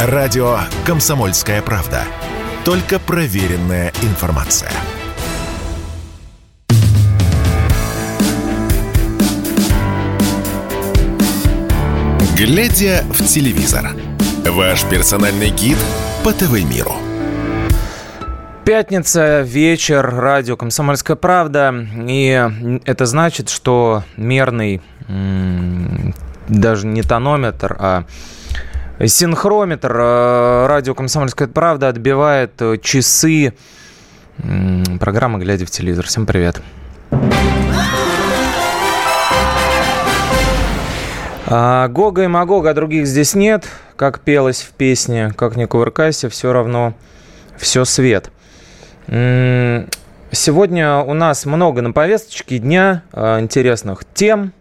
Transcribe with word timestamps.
Радио 0.00 0.58
«Комсомольская 0.86 1.60
правда». 1.60 2.04
Только 2.64 3.00
проверенная 3.00 3.92
информация. 4.02 4.70
Глядя 12.36 13.02
в 13.08 13.24
телевизор. 13.24 13.90
Ваш 14.44 14.84
персональный 14.84 15.50
гид 15.50 15.78
по 16.22 16.32
ТВ-миру. 16.32 16.92
Пятница, 18.64 19.40
вечер, 19.40 20.08
радио 20.14 20.56
«Комсомольская 20.56 21.16
правда». 21.16 21.74
И 22.08 22.80
это 22.84 23.04
значит, 23.04 23.48
что 23.48 24.04
мерный, 24.16 24.80
даже 26.46 26.86
не 26.86 27.02
тонометр, 27.02 27.76
а 27.80 28.04
Синхрометр 29.06 29.96
э, 29.96 30.66
радио 30.66 30.92
«Комсомольская 30.92 31.46
правда» 31.46 31.88
отбивает 31.88 32.60
э, 32.60 32.78
часы 32.82 33.54
программы 34.98 35.38
«Глядя 35.38 35.66
в 35.66 35.70
телевизор». 35.70 36.04
Всем 36.04 36.26
привет. 36.26 36.60
А, 41.46 41.86
Гога 41.86 42.24
и 42.24 42.26
Магога, 42.26 42.74
других 42.74 43.06
здесь 43.06 43.36
нет. 43.36 43.66
Как 43.94 44.18
пелось 44.18 44.62
в 44.62 44.72
песне, 44.72 45.32
как 45.36 45.54
не 45.54 45.68
кувыркайся, 45.68 46.28
все 46.28 46.52
равно 46.52 46.94
все 47.56 47.84
свет. 47.84 48.32
Сегодня 49.06 50.98
у 50.98 51.14
нас 51.14 51.46
много 51.46 51.82
на 51.82 51.92
повесточке 51.92 52.58
дня 52.58 53.04
э, 53.12 53.38
интересных 53.38 54.02
тем. 54.12 54.52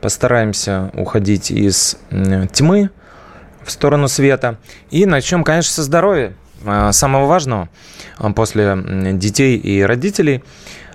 Постараемся 0.00 0.90
уходить 0.94 1.52
из 1.52 1.96
тьмы, 2.52 2.90
в 3.68 3.72
сторону 3.72 4.08
света. 4.08 4.58
И 4.90 5.06
начнем, 5.06 5.44
конечно, 5.44 5.72
со 5.72 5.82
здоровья. 5.82 6.34
А, 6.64 6.92
самого 6.92 7.26
важного 7.26 7.68
а, 8.16 8.32
после 8.32 8.76
детей 9.12 9.56
и 9.56 9.82
родителей. 9.82 10.42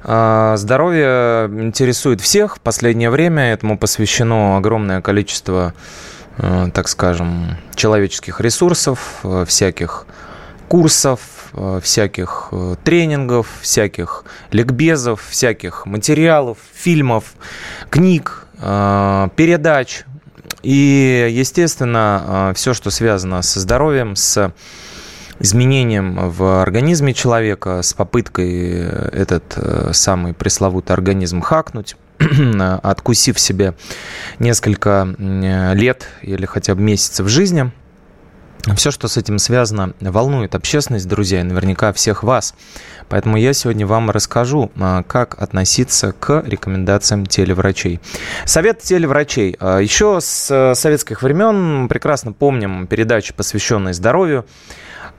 А, 0.03 0.57
здоровье 0.57 1.49
интересует 1.65 2.21
всех. 2.21 2.57
В 2.57 2.59
последнее 2.59 3.09
время 3.09 3.53
этому 3.53 3.77
посвящено 3.77 4.57
огромное 4.57 5.01
количество, 5.01 5.73
так 6.37 6.87
скажем, 6.87 7.57
человеческих 7.75 8.41
ресурсов, 8.41 9.23
всяких 9.45 10.07
курсов, 10.67 11.19
всяких 11.83 12.51
тренингов, 12.83 13.47
всяких 13.61 14.25
ликбезов, 14.49 15.23
всяких 15.29 15.85
материалов, 15.85 16.57
фильмов, 16.73 17.35
книг, 17.91 18.47
передач, 18.57 20.05
и, 20.63 21.29
естественно, 21.31 22.23
а, 22.25 22.53
все, 22.53 22.73
что 22.73 22.89
связано 22.89 23.41
со 23.41 23.59
здоровьем, 23.59 24.15
с 24.15 24.53
изменением 25.39 26.29
в 26.29 26.61
организме 26.61 27.13
человека, 27.13 27.81
с 27.81 27.93
попыткой 27.93 28.77
этот 29.11 29.53
э, 29.57 29.89
самый 29.91 30.33
пресловутый 30.33 30.93
организм 30.93 31.41
хакнуть, 31.41 31.97
откусив 32.83 33.39
себе 33.39 33.73
несколько 34.39 35.13
лет 35.17 36.07
или 36.21 36.45
хотя 36.45 36.75
бы 36.75 36.81
месяцев 36.81 37.27
жизни– 37.27 37.71
все, 38.75 38.91
что 38.91 39.07
с 39.07 39.17
этим 39.17 39.39
связано, 39.39 39.93
волнует 39.99 40.55
общественность, 40.55 41.07
друзья, 41.07 41.41
и 41.41 41.43
наверняка 41.43 41.91
всех 41.91 42.23
вас. 42.23 42.55
Поэтому 43.09 43.35
я 43.35 43.53
сегодня 43.53 43.85
вам 43.85 44.09
расскажу, 44.09 44.71
а, 44.79 45.03
как 45.03 45.41
относиться 45.41 46.13
к 46.13 46.43
рекомендациям 46.45 47.25
телеврачей. 47.25 47.99
Совет 48.45 48.79
телеврачей. 48.79 49.57
А, 49.59 49.79
еще 49.79 50.19
с 50.21 50.49
э, 50.49 50.75
советских 50.75 51.21
времен 51.21 51.89
прекрасно 51.89 52.31
помним 52.31 52.87
передачи, 52.87 53.33
посвященные 53.33 53.93
здоровью 53.93 54.45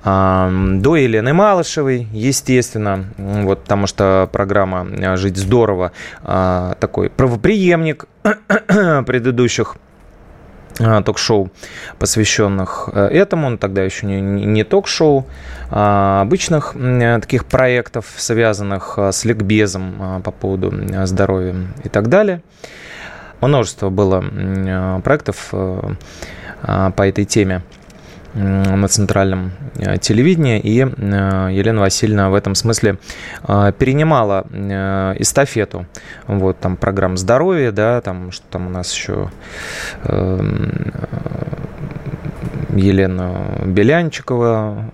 а, 0.03 0.51
до 0.51 0.97
Елены 0.97 1.35
Малышевой, 1.35 2.09
естественно, 2.13 3.05
вот, 3.19 3.65
потому 3.65 3.87
что 3.87 4.29
программа 4.33 5.17
«Жить 5.17 5.37
здорово» 5.37 5.93
такой 6.23 7.11
правоприемник 7.11 8.07
предыдущих 8.69 9.77
ток-шоу, 10.75 11.51
посвященных 11.99 12.89
э, 12.93 13.07
этому. 13.07 13.47
Он 13.47 13.59
тогда 13.59 13.83
еще 13.83 14.07
не, 14.07 14.21
не 14.21 14.65
ток-шоу, 14.65 15.27
а 15.71 16.23
обычных 16.23 16.75
таких 17.21 17.45
проектов, 17.45 18.07
связанных 18.17 18.95
э, 18.97 19.13
с 19.13 19.25
ликбезом 19.25 20.23
по 20.25 20.31
поводу 20.31 20.73
здоровья 21.07 21.55
и 21.85 21.89
так 21.89 22.09
далее. 22.09 22.43
Множество 23.41 23.91
было 23.91 24.25
проектов 25.03 25.49
э, 25.53 25.95
по 26.63 27.09
этой 27.09 27.25
теме 27.25 27.63
на 28.35 28.89
центральном 28.89 29.53
э, 29.77 29.97
телевидении, 29.99 30.59
и 30.59 30.81
э, 30.81 31.49
Елена 31.53 31.81
Васильевна 31.81 32.31
в 32.31 32.35
этом 32.35 32.55
смысле 32.55 32.99
э, 33.47 33.73
перенимала 33.79 34.47
эстафету. 35.19 35.87
Вот 36.27 36.59
там 36.59 36.77
программ 36.77 37.17
здоровья, 37.17 37.71
да, 37.71 38.01
там 38.01 38.33
что 38.33 38.45
там 38.51 38.67
у 38.67 38.71
нас 38.71 38.93
еще 38.93 39.31
эм, 40.05 40.93
Елена 42.77 43.63
Белянчикова 43.65 44.93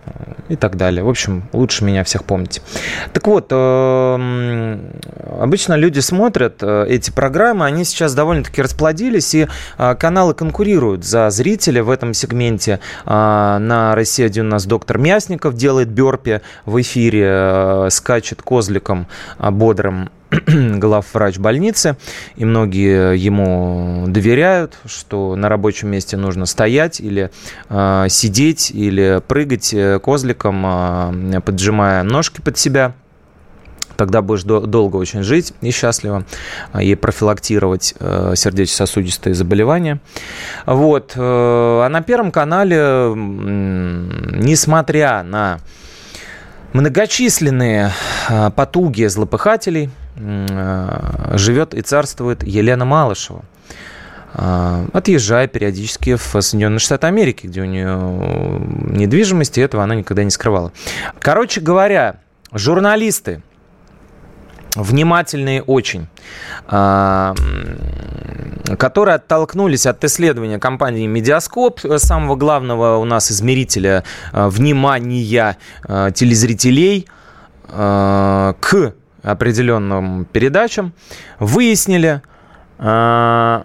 и 0.48 0.56
так 0.56 0.76
далее. 0.76 1.02
В 1.04 1.08
общем, 1.08 1.44
лучше 1.52 1.84
меня 1.84 2.04
всех 2.04 2.24
помните. 2.24 2.60
Так 3.12 3.26
вот, 3.26 3.48
эм, 3.50 4.90
обычно 5.38 5.74
люди 5.74 6.00
смотрят 6.00 6.62
э, 6.62 6.86
эти 6.88 7.10
программы, 7.10 7.64
они 7.64 7.84
сейчас 7.84 8.14
довольно-таки 8.14 8.62
расплодились, 8.62 9.34
и 9.34 9.46
э, 9.78 9.94
каналы 9.94 10.34
конкурируют 10.34 11.04
за 11.04 11.30
зрителя 11.30 11.82
в 11.82 11.90
этом 11.90 12.14
сегменте. 12.14 12.80
Э, 13.06 13.58
на 13.58 13.94
России 13.94 14.24
один 14.24 14.46
у 14.46 14.50
нас 14.50 14.66
доктор 14.66 14.98
Мясников 14.98 15.54
делает 15.54 15.88
бёрпи 15.88 16.40
в 16.64 16.80
эфире, 16.80 17.88
скачет 17.90 18.42
козликом 18.42 19.06
бодрым 19.38 20.10
главврач 20.46 21.38
больницы, 21.38 21.96
и 22.36 22.44
многие 22.44 23.16
ему 23.16 24.04
доверяют, 24.06 24.78
что 24.86 25.34
на 25.34 25.48
рабочем 25.48 25.88
месте 25.88 26.16
нужно 26.16 26.46
стоять 26.46 27.00
или 27.00 27.30
э, 27.68 28.06
сидеть, 28.08 28.70
или 28.70 29.20
прыгать 29.26 29.74
э, 29.74 29.98
козликом, 29.98 30.64
э, 30.64 31.40
поджимая 31.40 32.02
ножки 32.04 32.40
под 32.40 32.58
себя 32.58 32.94
тогда 33.96 34.22
будешь 34.22 34.44
долго 34.44 34.96
очень 34.96 35.22
жить 35.22 35.52
и 35.60 35.70
счастливо 35.70 36.24
и 36.80 36.94
профилактировать 36.94 37.94
э, 38.00 38.32
сердечно-сосудистые 38.34 39.34
заболевания. 39.34 40.00
Вот. 40.64 41.12
А 41.16 41.86
на 41.86 42.00
Первом 42.00 42.32
канале, 42.32 43.12
несмотря 44.40 45.22
на 45.22 45.58
многочисленные 46.72 47.92
потуги 48.56 49.04
злопыхателей, 49.04 49.90
Э, 49.90 49.99
живет 50.16 51.74
и 51.74 51.82
царствует 51.82 52.42
Елена 52.42 52.84
Малышева 52.84 53.42
э, 54.34 54.86
отъезжая 54.92 55.46
периодически 55.46 56.16
в 56.16 56.42
Соединенные 56.42 56.78
Штаты 56.78 57.06
Америки, 57.06 57.46
где 57.46 57.62
у 57.62 57.64
нее 57.64 57.96
недвижимость, 58.90 59.58
и 59.58 59.60
этого 59.60 59.84
она 59.84 59.94
никогда 59.94 60.24
не 60.24 60.30
скрывала. 60.30 60.72
Короче 61.20 61.60
говоря, 61.60 62.16
журналисты, 62.52 63.42
внимательные 64.74 65.62
очень, 65.62 66.06
э, 66.68 67.34
которые 68.78 69.16
оттолкнулись 69.16 69.86
от 69.86 70.04
исследования 70.04 70.58
компании 70.58 71.06
Медиаскоп, 71.06 71.80
самого 71.96 72.36
главного 72.36 72.96
у 72.96 73.04
нас 73.04 73.30
измерителя 73.32 74.04
внимания 74.32 75.56
телезрителей, 76.12 77.08
к 77.68 78.94
определенным 79.22 80.24
передачам, 80.24 80.92
выяснили, 81.38 82.22
а, 82.78 83.64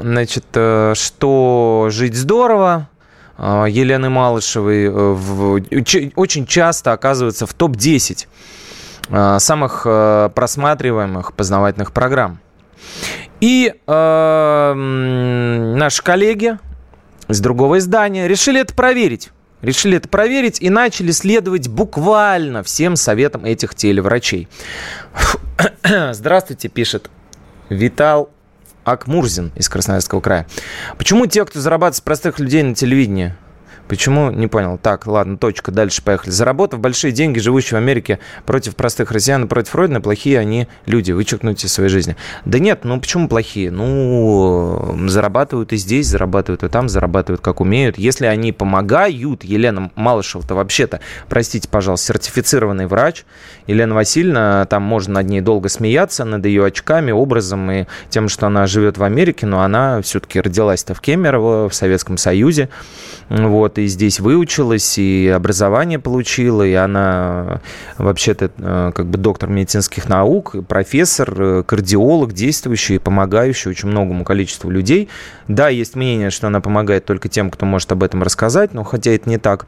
значит, 0.00 0.44
э, 0.54 0.94
что 0.94 1.88
жить 1.90 2.14
здорово, 2.14 2.88
а, 3.42 3.64
Елены 3.64 4.10
Малышевой 4.10 4.84
э, 4.84 6.10
очень 6.14 6.46
часто 6.46 6.92
оказывается 6.92 7.46
в 7.46 7.54
топ-10 7.54 8.26
а, 9.10 9.38
самых 9.38 9.82
э, 9.86 10.28
просматриваемых 10.34 11.32
познавательных 11.32 11.92
программ. 11.92 12.38
И 13.40 13.72
э, 13.86 14.72
наши 14.74 16.02
коллеги 16.02 16.58
из 17.28 17.40
другого 17.40 17.78
издания 17.78 18.28
решили 18.28 18.60
это 18.60 18.74
проверить 18.74 19.30
решили 19.62 19.96
это 19.96 20.08
проверить 20.08 20.60
и 20.60 20.70
начали 20.70 21.10
следовать 21.10 21.68
буквально 21.68 22.62
всем 22.62 22.96
советам 22.96 23.44
этих 23.44 23.74
телеврачей. 23.74 24.48
Здравствуйте, 26.12 26.68
пишет 26.68 27.10
Витал 27.68 28.30
Акмурзин 28.84 29.52
из 29.56 29.68
Красноярского 29.68 30.20
края. 30.20 30.46
Почему 30.98 31.26
те, 31.26 31.44
кто 31.44 31.60
зарабатывает 31.60 31.96
с 31.96 32.00
простых 32.00 32.38
людей 32.38 32.62
на 32.62 32.74
телевидении, 32.74 33.34
Почему? 33.90 34.30
Не 34.30 34.46
понял. 34.46 34.78
Так, 34.80 35.08
ладно, 35.08 35.36
точка, 35.36 35.72
дальше 35.72 36.00
поехали. 36.00 36.30
Заработав 36.30 36.78
большие 36.78 37.10
деньги, 37.10 37.40
живущие 37.40 37.76
в 37.76 37.82
Америке 37.82 38.20
против 38.46 38.76
простых 38.76 39.10
россиян 39.10 39.42
и 39.42 39.48
против 39.48 39.74
Родины, 39.74 40.00
плохие 40.00 40.38
они 40.38 40.68
люди, 40.86 41.10
вычеркнуть 41.10 41.64
из 41.64 41.72
своей 41.72 41.90
жизни. 41.90 42.14
Да 42.44 42.60
нет, 42.60 42.84
ну 42.84 43.00
почему 43.00 43.26
плохие? 43.26 43.72
Ну, 43.72 44.96
зарабатывают 45.08 45.72
и 45.72 45.76
здесь, 45.76 46.06
зарабатывают 46.06 46.62
и 46.62 46.68
там, 46.68 46.88
зарабатывают 46.88 47.40
как 47.40 47.60
умеют. 47.60 47.98
Если 47.98 48.26
они 48.26 48.52
помогают, 48.52 49.42
Елена 49.42 49.90
Малышева-то 49.96 50.54
вообще-то, 50.54 51.00
простите, 51.28 51.68
пожалуйста, 51.68 52.12
сертифицированный 52.12 52.86
врач, 52.86 53.24
Елена 53.66 53.96
Васильевна, 53.96 54.66
там 54.66 54.84
можно 54.84 55.14
над 55.14 55.26
ней 55.26 55.40
долго 55.40 55.68
смеяться, 55.68 56.24
над 56.24 56.46
ее 56.46 56.64
очками, 56.64 57.10
образом 57.10 57.68
и 57.68 57.86
тем, 58.08 58.28
что 58.28 58.46
она 58.46 58.68
живет 58.68 58.98
в 58.98 59.02
Америке, 59.02 59.46
но 59.46 59.62
она 59.62 60.00
все-таки 60.02 60.40
родилась-то 60.40 60.94
в 60.94 61.00
Кемерово, 61.00 61.68
в 61.68 61.74
Советском 61.74 62.18
Союзе, 62.18 62.68
вот, 63.30 63.78
и 63.78 63.86
здесь 63.86 64.18
выучилась, 64.18 64.98
и 64.98 65.28
образование 65.28 66.00
получила, 66.00 66.66
и 66.66 66.72
она 66.72 67.60
вообще-то 67.96 68.50
э, 68.58 68.92
как 68.92 69.06
бы 69.06 69.18
доктор 69.18 69.48
медицинских 69.48 70.08
наук, 70.08 70.56
профессор, 70.66 71.32
э, 71.40 71.62
кардиолог, 71.62 72.32
действующий, 72.32 72.98
помогающий 72.98 73.70
очень 73.70 73.88
многому 73.88 74.24
количеству 74.24 74.68
людей. 74.68 75.08
Да, 75.46 75.68
есть 75.68 75.94
мнение, 75.94 76.30
что 76.30 76.48
она 76.48 76.60
помогает 76.60 77.04
только 77.04 77.28
тем, 77.28 77.50
кто 77.50 77.66
может 77.66 77.92
об 77.92 78.02
этом 78.02 78.24
рассказать, 78.24 78.74
но 78.74 78.82
хотя 78.82 79.12
это 79.12 79.30
не 79.30 79.38
так 79.38 79.66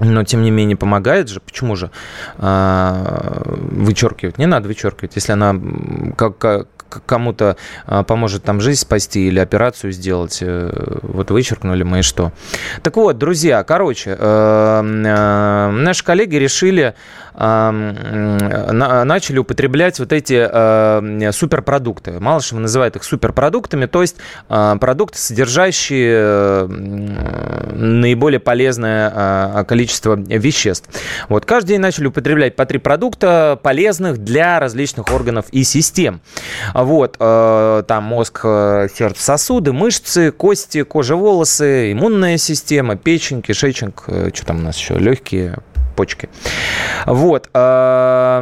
но 0.00 0.22
тем 0.22 0.42
не 0.42 0.52
менее 0.52 0.76
помогает 0.76 1.28
же. 1.28 1.40
Почему 1.40 1.74
же 1.74 1.90
а, 2.36 3.42
вычеркивать? 3.44 4.38
Не 4.38 4.46
надо 4.46 4.68
вычеркивать. 4.68 5.16
Если 5.16 5.32
она 5.32 5.56
как 6.16 6.68
кому-то 6.88 7.56
а, 7.86 8.02
поможет 8.02 8.44
там 8.44 8.60
жизнь 8.60 8.80
спасти 8.80 9.28
или 9.28 9.38
операцию 9.38 9.92
сделать. 9.92 10.38
Э, 10.40 10.98
вот 11.02 11.30
вычеркнули 11.30 11.82
мы 11.82 12.00
и 12.00 12.02
что. 12.02 12.32
Так 12.82 12.96
вот, 12.96 13.18
друзья, 13.18 13.62
короче, 13.64 14.16
э, 14.18 14.18
э, 14.18 15.70
наши 15.70 16.04
коллеги 16.04 16.36
решили 16.36 16.94
начали 17.38 19.38
употреблять 19.38 20.00
вот 20.00 20.12
эти 20.12 21.30
суперпродукты. 21.30 22.18
Малышева 22.18 22.58
называет 22.58 22.96
их 22.96 23.04
суперпродуктами, 23.04 23.86
то 23.86 24.02
есть 24.02 24.16
продукты, 24.48 25.18
содержащие 25.18 26.66
наиболее 26.66 28.40
полезное 28.40 29.62
количество 29.68 30.16
веществ. 30.16 30.88
Вот 31.28 31.44
каждый 31.44 31.68
день 31.68 31.80
начали 31.80 32.06
употреблять 32.06 32.56
по 32.56 32.66
три 32.66 32.78
продукта 32.78 33.56
полезных 33.62 34.18
для 34.18 34.58
различных 34.58 35.12
органов 35.12 35.46
и 35.52 35.62
систем. 35.62 36.20
Вот, 36.84 37.16
э, 37.18 37.82
там 37.88 38.04
мозг, 38.04 38.40
э, 38.44 38.88
сердце, 38.94 39.20
сосуды, 39.22 39.72
мышцы, 39.72 40.30
кости, 40.30 40.82
кожа, 40.84 41.16
волосы, 41.16 41.92
иммунная 41.92 42.38
система, 42.38 42.94
печень, 42.96 43.42
кишечник, 43.42 44.04
э, 44.06 44.30
что 44.32 44.46
там 44.46 44.58
у 44.58 44.62
нас 44.62 44.76
еще, 44.78 44.96
легкие, 44.98 45.56
почки. 45.96 46.28
Вот. 47.06 47.48
Смотрели 47.52 48.38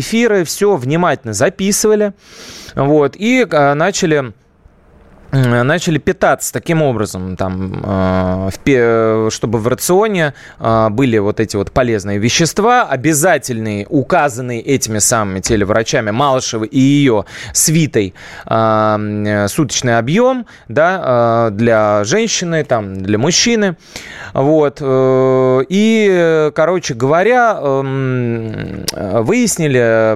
эфиры, 0.00 0.44
все 0.44 0.74
внимательно 0.74 1.32
записывали. 1.32 2.12
Вот. 2.74 3.14
И 3.16 3.46
начали 3.48 4.32
начали 5.32 5.98
питаться 5.98 6.52
таким 6.52 6.82
образом, 6.82 7.36
там, 7.36 7.82
э, 7.84 9.28
чтобы 9.30 9.58
в 9.58 9.68
рационе 9.68 10.34
э, 10.58 10.88
были 10.90 11.18
вот 11.18 11.38
эти 11.40 11.56
вот 11.56 11.70
полезные 11.70 12.18
вещества, 12.18 12.82
обязательные, 12.82 13.86
указанные 13.88 14.60
этими 14.60 14.98
самыми 14.98 15.40
телеврачами 15.40 16.10
Малышевой 16.10 16.66
и 16.66 16.80
ее 16.80 17.24
свитой 17.52 18.14
э, 18.46 19.46
суточный 19.48 19.98
объем 19.98 20.46
да, 20.68 21.50
для 21.50 22.04
женщины, 22.04 22.64
там, 22.64 23.02
для 23.02 23.18
мужчины. 23.18 23.76
Вот. 24.32 24.80
И, 24.82 26.50
короче 26.54 26.94
говоря, 26.94 27.58
выяснили 29.20 30.14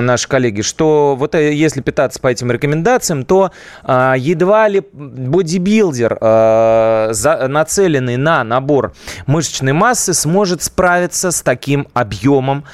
наши 0.00 0.28
коллеги, 0.28 0.62
что 0.62 1.16
вот 1.18 1.34
если 1.34 1.80
питаться 1.80 2.20
по 2.20 2.28
этим 2.28 2.52
рекомендациям, 2.52 3.24
то 3.24 3.50
едва 3.86 4.45
едва 4.46 4.68
ли 4.68 4.82
бодибилдер, 4.92 6.18
э, 6.20 7.46
нацеленный 7.48 8.16
на 8.16 8.44
набор 8.44 8.92
мышечной 9.26 9.72
массы, 9.72 10.14
сможет 10.14 10.62
справиться 10.62 11.30
с 11.30 11.42
таким 11.42 11.88
объемом 11.94 12.64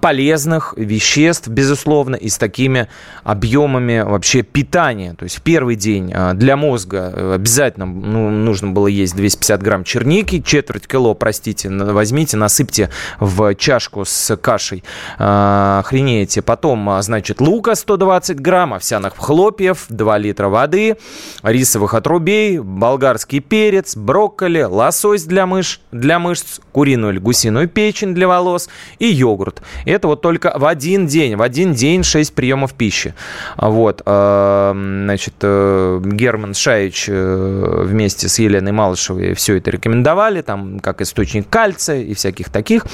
полезных 0.00 0.74
веществ, 0.76 1.48
безусловно, 1.48 2.16
и 2.16 2.28
с 2.28 2.38
такими 2.38 2.88
объемами 3.24 4.00
вообще 4.00 4.42
питания. 4.42 5.14
То 5.14 5.24
есть 5.24 5.38
в 5.38 5.42
первый 5.42 5.76
день 5.76 6.12
а, 6.14 6.34
для 6.34 6.56
мозга 6.56 7.12
э, 7.14 7.34
обязательно 7.34 7.86
ну, 7.86 8.30
нужно 8.30 8.70
было 8.70 8.86
есть 8.86 9.14
250 9.14 9.62
грамм 9.62 9.84
черники, 9.84 10.40
четверть 10.40 10.86
кило, 10.86 11.14
простите, 11.14 11.68
возьмите, 11.68 12.36
насыпьте 12.36 12.90
в 13.18 13.54
чашку 13.54 14.04
с 14.04 14.36
кашей, 14.36 14.84
а, 15.18 15.80
охренеете. 15.80 16.42
Потом, 16.42 17.02
значит, 17.02 17.40
лука 17.40 17.74
120 17.74 18.40
грамм, 18.40 18.74
овсяных 18.74 19.14
хлопьев, 19.16 19.86
2 19.88 20.18
литра 20.18 20.48
воды, 20.48 20.96
рисовых 21.42 21.94
отрубей, 21.94 22.58
болгарский 22.58 23.40
перец, 23.40 23.96
брокколи, 23.96 24.62
лосось 24.62 25.24
для, 25.24 25.46
мыш, 25.46 25.80
для 25.92 26.18
мышц, 26.18 26.60
куриную 26.72 27.12
или 27.12 27.20
гусиную 27.20 27.68
печень 27.68 28.14
для 28.14 28.28
волос 28.28 28.68
и 28.98 29.06
йогурт. 29.06 29.59
Это 29.84 30.08
вот 30.08 30.22
только 30.22 30.52
в 30.56 30.64
один 30.64 31.06
день, 31.06 31.36
в 31.36 31.42
один 31.42 31.72
день 31.72 32.02
6 32.02 32.34
приемов 32.34 32.74
пищи. 32.74 33.14
Вот, 33.56 34.02
э, 34.04 34.72
значит, 34.74 35.34
э, 35.42 36.00
Герман 36.04 36.54
Шаич 36.54 37.06
э, 37.08 37.82
вместе 37.86 38.28
с 38.28 38.38
Еленой 38.38 38.72
Малышевой 38.72 39.34
все 39.34 39.56
это 39.56 39.70
рекомендовали, 39.70 40.42
там, 40.42 40.80
как 40.80 41.00
источник 41.00 41.48
кальция 41.48 42.02
и 42.02 42.14
всяких 42.14 42.50
таких. 42.50 42.86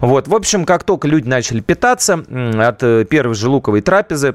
Вот, 0.00 0.28
в 0.28 0.34
общем, 0.34 0.64
как 0.64 0.84
только 0.84 1.08
люди 1.08 1.28
начали 1.28 1.60
питаться 1.60 2.24
от 2.58 3.08
первой 3.08 3.34
же 3.34 3.48
луковой 3.48 3.80
трапезы, 3.80 4.34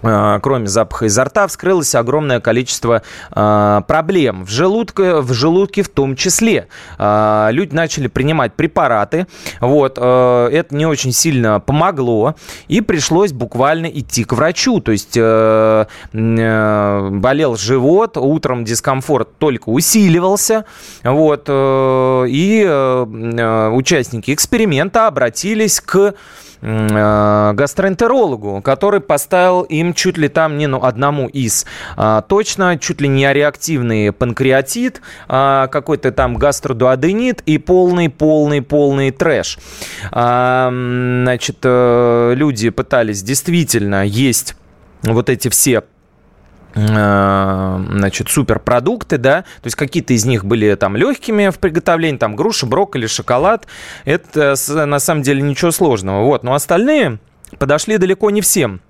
кроме 0.00 0.66
запаха 0.66 1.06
изо 1.06 1.24
рта, 1.24 1.46
вскрылось 1.46 1.94
огромное 1.94 2.40
количество 2.40 3.02
э, 3.34 3.80
проблем. 3.86 4.44
В 4.44 4.50
желудке, 4.50 5.16
в 5.16 5.32
желудке 5.32 5.82
в 5.82 5.88
том 5.88 6.16
числе. 6.16 6.68
Э, 6.98 7.48
люди 7.50 7.74
начали 7.74 8.06
принимать 8.06 8.54
препараты. 8.54 9.26
Вот, 9.60 9.98
это 9.98 10.66
не 10.70 10.86
очень 10.86 11.12
сильно 11.12 11.60
помогло. 11.60 12.34
И 12.68 12.80
пришлось 12.80 13.32
буквально 13.32 13.86
идти 13.86 14.24
к 14.24 14.32
врачу. 14.32 14.80
То 14.80 14.92
есть 14.92 15.16
э, 15.16 15.86
э, 16.12 17.08
болел 17.10 17.56
живот, 17.56 18.16
утром 18.16 18.64
дискомфорт 18.64 19.38
только 19.38 19.68
усиливался. 19.68 20.64
Вот, 21.04 21.44
э, 21.48 22.24
и 22.28 22.64
участники 23.72 24.32
эксперимента 24.32 25.06
обратились 25.06 25.80
к 25.80 26.14
гастроэнтерологу, 26.62 28.60
который 28.62 29.00
поставил 29.00 29.62
им 29.62 29.94
чуть 29.94 30.18
ли 30.18 30.28
там 30.28 30.58
не 30.58 30.66
ну, 30.66 30.82
одному 30.82 31.28
из 31.28 31.64
а, 31.96 32.20
точно, 32.22 32.78
чуть 32.78 33.00
ли 33.00 33.08
не 33.08 33.32
реактивный 33.32 34.12
панкреатит, 34.12 35.00
а, 35.28 35.68
какой-то 35.68 36.12
там 36.12 36.36
гастродуоденит 36.36 37.42
и 37.46 37.58
полный-полный-полный 37.58 39.10
трэш. 39.10 39.58
А, 40.12 40.68
значит, 40.70 41.58
э, 41.62 42.34
люди 42.36 42.70
пытались 42.70 43.22
действительно 43.22 44.04
есть 44.04 44.54
вот 45.02 45.30
эти 45.30 45.48
все 45.48 45.82
Э, 45.82 45.99
значит, 46.74 48.28
суперпродукты, 48.28 49.18
да, 49.18 49.42
то 49.42 49.66
есть 49.66 49.76
какие-то 49.76 50.12
из 50.12 50.24
них 50.24 50.44
были 50.44 50.74
там 50.74 50.96
легкими 50.96 51.50
в 51.50 51.58
приготовлении, 51.58 52.18
там 52.18 52.36
груша, 52.36 52.66
брокколи, 52.66 53.06
шоколад, 53.06 53.66
это 54.04 54.54
на 54.68 54.98
самом 54.98 55.22
деле 55.22 55.42
ничего 55.42 55.70
сложного, 55.70 56.24
вот, 56.24 56.42
но 56.42 56.54
остальные 56.54 57.18
подошли 57.58 57.98
далеко 57.98 58.30
не 58.30 58.40
всем. 58.40 58.80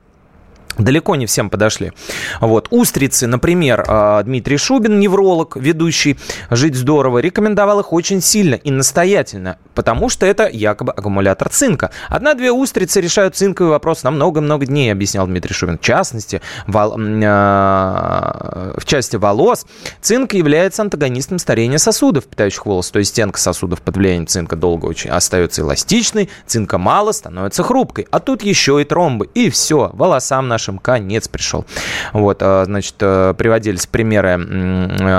Далеко 0.79 1.17
не 1.17 1.27
всем 1.27 1.50
подошли. 1.50 1.93
Вот. 2.41 2.69
Устрицы, 2.71 3.27
например, 3.27 3.85
а, 3.87 4.23
Дмитрий 4.23 4.57
Шубин, 4.57 5.00
невролог, 5.00 5.57
ведущий 5.57 6.17
«Жить 6.50 6.75
здорово», 6.75 7.19
рекомендовал 7.19 7.81
их 7.81 7.93
очень 7.93 8.23
сильно 8.23 8.55
и 8.55 8.71
настоятельно, 8.71 9.59
потому 9.75 10.09
что 10.09 10.27
это 10.27 10.49
якобы 10.49 10.93
аккумулятор 10.93 11.49
цинка. 11.49 11.91
Одна-две 12.09 12.53
устрицы 12.53 13.00
решают 13.00 13.37
цинковый 13.37 13.73
вопрос 13.73 14.05
на 14.05 14.11
много-много 14.11 14.67
дней, 14.67 14.93
объяснял 14.93 15.27
Дмитрий 15.27 15.55
Шубин. 15.55 15.79
В 15.79 15.83
частности, 15.83 16.41
вол... 16.67 16.97
А, 16.99 18.75
в 18.77 18.85
части 18.85 19.17
волос 19.17 19.67
цинк 20.00 20.33
является 20.33 20.83
антагонистом 20.83 21.39
старения 21.39 21.79
сосудов, 21.79 22.27
питающих 22.27 22.65
волос. 22.65 22.91
То 22.91 23.00
есть 23.00 23.11
стенка 23.11 23.39
сосудов 23.39 23.83
под 23.83 23.97
влиянием 23.97 24.27
цинка 24.27 24.57
долго 24.57 24.87
очень 24.87 25.11
остается 25.11 25.62
эластичной, 25.62 26.31
цинка 26.47 26.79
мало, 26.79 27.12
становится 27.12 27.62
хрупкой. 27.62 28.07
А 28.11 28.21
тут 28.21 28.43
еще 28.43 28.81
и 28.81 28.85
тромбы. 28.85 29.29
И 29.35 29.50
все, 29.50 29.91
волосам 29.93 30.49
нашим 30.49 30.60
нашим 30.61 30.79
конец 30.79 31.26
пришел. 31.26 31.64
Вот, 32.12 32.38
значит, 32.40 32.97
приводились 32.97 33.87
примеры 33.87 34.38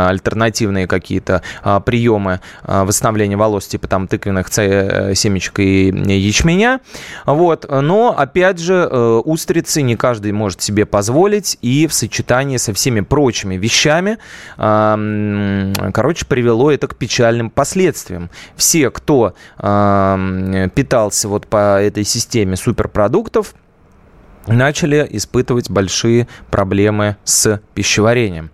альтернативные 0.08 0.86
какие-то 0.88 1.42
приемы 1.86 2.42
восстановления 2.64 3.38
волос, 3.38 3.66
типа 3.68 3.88
там 3.88 4.08
тыквенных 4.08 4.54
семечек 4.54 5.60
и 5.60 5.88
ячменя. 5.88 6.80
Вот, 7.26 7.66
но, 7.70 8.16
опять 8.16 8.60
же, 8.60 8.86
устрицы 8.86 9.82
не 9.82 9.96
каждый 9.96 10.32
может 10.32 10.62
себе 10.62 10.86
позволить, 10.86 11.58
и 11.64 11.88
в 11.88 11.94
сочетании 11.94 12.58
со 12.58 12.72
всеми 12.74 13.02
прочими 13.02 13.56
вещами, 13.56 14.20
короче, 14.58 16.26
привело 16.28 16.72
это 16.72 16.88
к 16.88 16.96
печальным 16.96 17.50
последствиям. 17.50 18.30
Все, 18.56 18.92
кто 18.92 19.34
питался 19.58 21.28
вот 21.28 21.48
по 21.48 21.82
этой 21.82 22.04
системе 22.04 22.56
суперпродуктов, 22.56 23.56
начали 24.48 25.08
испытывать 25.12 25.70
большие 25.70 26.28
проблемы 26.50 27.18
с 27.24 27.62
пищеварением. 27.74 28.52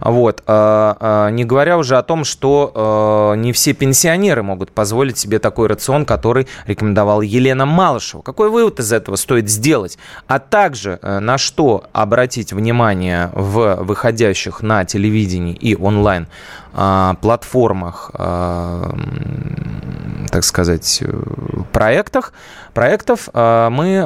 Вот. 0.00 0.42
А, 0.46 0.96
а, 1.00 1.30
не 1.30 1.44
говоря 1.44 1.78
уже 1.78 1.96
о 1.96 2.02
том, 2.02 2.24
что 2.24 2.72
а, 2.74 3.34
не 3.34 3.52
все 3.52 3.72
пенсионеры 3.72 4.42
могут 4.42 4.70
позволить 4.70 5.18
себе 5.18 5.38
такой 5.38 5.68
рацион, 5.68 6.04
который 6.04 6.46
рекомендовала 6.66 7.22
Елена 7.22 7.66
Малышева. 7.66 8.22
Какой 8.22 8.50
вывод 8.50 8.80
из 8.80 8.92
этого 8.92 9.16
стоит 9.16 9.48
сделать? 9.48 9.98
А 10.26 10.38
также 10.38 10.98
э, 11.02 11.18
на 11.18 11.38
что 11.38 11.84
обратить 11.92 12.52
внимание 12.52 13.30
в 13.32 13.76
выходящих 13.82 14.62
на 14.62 14.84
телевидении 14.84 15.54
и 15.54 15.76
онлайн 15.76 16.26
платформах, 16.72 18.10
так 20.30 20.44
сказать, 20.44 21.02
проектах, 21.72 22.32
проектов 22.72 23.28
мы 23.34 23.98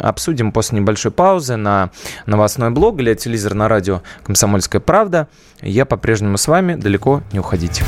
обсудим 0.00 0.52
после 0.52 0.78
небольшой 0.78 1.10
паузы 1.10 1.56
на 1.56 1.90
новостной 2.26 2.70
блог 2.70 3.00
или 3.00 3.14
телевизор 3.14 3.54
на 3.54 3.68
радио 3.68 4.02
«Комсомольская 4.24 4.80
правда». 4.80 5.28
Я 5.60 5.84
по-прежнему 5.84 6.36
с 6.38 6.46
вами, 6.48 6.74
далеко 6.74 7.22
не 7.32 7.40
уходите. 7.40 7.84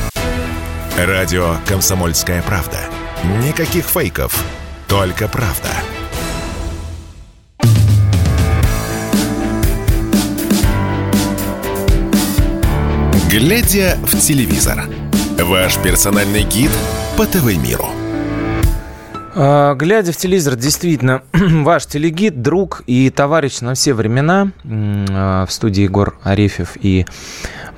Радио 0.96 1.56
«Комсомольская 1.66 2.42
правда». 2.42 2.78
Никаких 3.42 3.84
фейков, 3.86 4.44
только 4.88 5.28
правда. 5.28 5.70
Глядя 13.36 13.96
в 14.04 14.16
телевизор. 14.20 14.84
Ваш 15.40 15.82
персональный 15.82 16.44
гид 16.44 16.70
по 17.18 17.26
ТВ-миру. 17.26 17.86
А, 19.34 19.74
глядя 19.74 20.12
в 20.12 20.16
телевизор, 20.16 20.54
действительно, 20.54 21.22
ваш 21.32 21.86
телегид, 21.86 22.42
друг 22.42 22.84
и 22.86 23.10
товарищ 23.10 23.60
на 23.60 23.74
все 23.74 23.92
времена. 23.92 24.52
А, 24.64 25.46
в 25.46 25.52
студии 25.52 25.82
Егор 25.82 26.16
Арефьев 26.22 26.76
и 26.80 27.06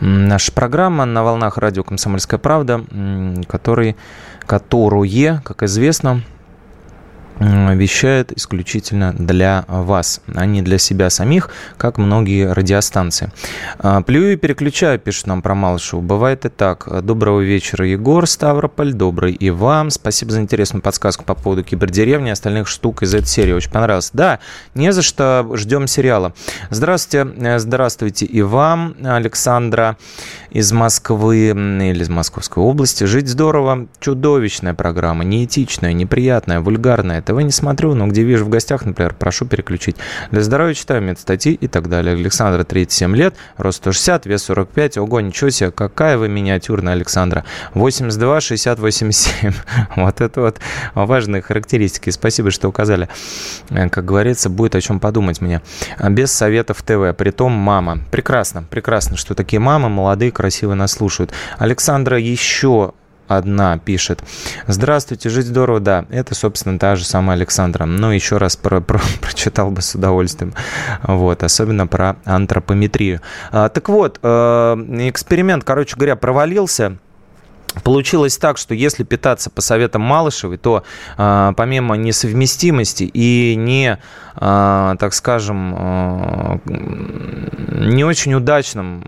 наша 0.00 0.52
программа 0.52 1.06
на 1.06 1.24
волнах 1.24 1.56
радио 1.56 1.84
«Комсомольская 1.84 2.38
правда», 2.38 2.84
который, 3.48 3.96
которую, 4.44 5.40
как 5.42 5.62
известно, 5.62 6.20
вещает 7.38 8.36
исключительно 8.36 9.12
для 9.12 9.64
вас, 9.68 10.20
а 10.34 10.46
не 10.46 10.62
для 10.62 10.78
себя 10.78 11.10
самих, 11.10 11.50
как 11.76 11.98
многие 11.98 12.52
радиостанции. 12.52 13.32
А, 13.78 14.00
Плюю 14.02 14.34
и 14.34 14.36
переключаю, 14.36 14.98
пишет 14.98 15.26
нам 15.26 15.42
про 15.42 15.54
Малышеву. 15.54 16.02
Бывает 16.02 16.44
и 16.44 16.48
так. 16.48 16.88
Доброго 17.04 17.40
вечера, 17.40 17.86
Егор 17.86 18.26
Ставрополь. 18.26 18.92
Добрый 18.92 19.32
и 19.32 19.50
вам. 19.50 19.90
Спасибо 19.90 20.32
за 20.32 20.40
интересную 20.40 20.82
подсказку 20.82 21.24
по 21.24 21.34
поводу 21.34 21.64
кибердеревни 21.64 22.28
и 22.28 22.32
остальных 22.32 22.68
штук 22.68 23.02
из 23.02 23.14
этой 23.14 23.26
серии. 23.26 23.52
Очень 23.52 23.70
понравилось. 23.70 24.10
Да, 24.12 24.38
не 24.74 24.92
за 24.92 25.02
что. 25.02 25.46
Ждем 25.54 25.86
сериала. 25.86 26.32
Здравствуйте. 26.70 27.26
Э, 27.38 27.58
здравствуйте 27.58 28.26
и 28.26 28.42
вам, 28.42 28.94
Александра 29.04 29.96
из 30.50 30.72
Москвы 30.72 31.48
или 31.48 32.02
из 32.02 32.08
Московской 32.08 32.62
области. 32.62 33.04
Жить 33.04 33.28
здорово. 33.28 33.88
Чудовищная 34.00 34.74
программа. 34.74 35.24
Неэтичная, 35.24 35.92
неприятная, 35.92 36.60
вульгарная 36.60 37.20
ТВ 37.26 37.42
не 37.42 37.50
смотрю, 37.50 37.94
но 37.94 38.06
где 38.06 38.22
вижу 38.22 38.44
в 38.44 38.48
гостях, 38.48 38.84
например, 38.84 39.14
прошу 39.14 39.46
переключить. 39.46 39.96
Для 40.30 40.42
здоровья 40.42 40.74
читаю 40.74 41.02
медстатьи 41.02 41.52
и 41.52 41.66
так 41.66 41.88
далее. 41.88 42.14
Александра, 42.14 42.62
37 42.62 43.16
лет, 43.16 43.34
рост 43.56 43.78
160, 43.78 44.26
вес 44.26 44.44
45. 44.44 44.98
Ого, 44.98 45.20
ничего 45.20 45.50
себе, 45.50 45.72
какая 45.72 46.18
вы 46.18 46.28
миниатюрная, 46.28 46.92
Александра. 46.92 47.44
82, 47.74 48.40
60, 48.40 48.78
87. 48.78 49.52
Вот 49.96 50.20
это 50.20 50.40
вот 50.40 50.60
важные 50.94 51.42
характеристики. 51.42 52.10
Спасибо, 52.10 52.50
что 52.50 52.68
указали. 52.68 53.08
Э, 53.70 53.88
как 53.88 54.04
говорится, 54.04 54.48
будет 54.48 54.76
о 54.76 54.80
чем 54.80 55.00
подумать 55.00 55.40
мне. 55.40 55.62
Без 56.08 56.30
советов 56.30 56.82
ТВ, 56.82 57.16
притом 57.16 57.52
мама. 57.52 57.98
Прекрасно, 58.10 58.62
прекрасно, 58.62 59.16
что 59.16 59.34
такие 59.34 59.58
мамы 59.58 59.88
молодые, 59.88 60.30
красивые 60.30 60.76
нас 60.76 60.92
слушают. 60.92 61.32
Александра 61.58 62.18
еще 62.18 62.92
одна 63.28 63.78
пишет. 63.78 64.22
Здравствуйте, 64.66 65.28
жить 65.28 65.46
здорово, 65.46 65.80
да. 65.80 66.04
Это, 66.10 66.34
собственно, 66.34 66.78
та 66.78 66.96
же 66.96 67.04
самая 67.04 67.36
Александра. 67.36 67.84
Но 67.84 68.12
еще 68.12 68.36
раз 68.38 68.56
про, 68.56 68.80
про, 68.80 69.00
прочитал 69.20 69.70
бы 69.70 69.82
с 69.82 69.94
удовольствием. 69.94 70.54
Вот, 71.02 71.42
особенно 71.42 71.86
про 71.86 72.16
антропометрию. 72.24 73.20
А, 73.50 73.68
так 73.68 73.88
вот, 73.88 74.18
э, 74.22 74.28
эксперимент, 75.08 75.64
короче 75.64 75.96
говоря, 75.96 76.16
провалился. 76.16 76.98
Получилось 77.84 78.38
так, 78.38 78.58
что 78.58 78.74
если 78.74 79.04
питаться 79.04 79.50
по 79.50 79.60
советам 79.60 80.02
Малышевой, 80.02 80.56
то 80.56 80.82
э, 81.18 81.52
помимо 81.56 81.96
несовместимости 81.96 83.04
и 83.04 83.54
не, 83.56 83.98
э, 84.36 84.94
так 84.98 85.14
скажем, 85.14 85.74
э, 85.76 86.58
не 87.86 88.04
очень 88.04 88.34
удачным 88.34 89.04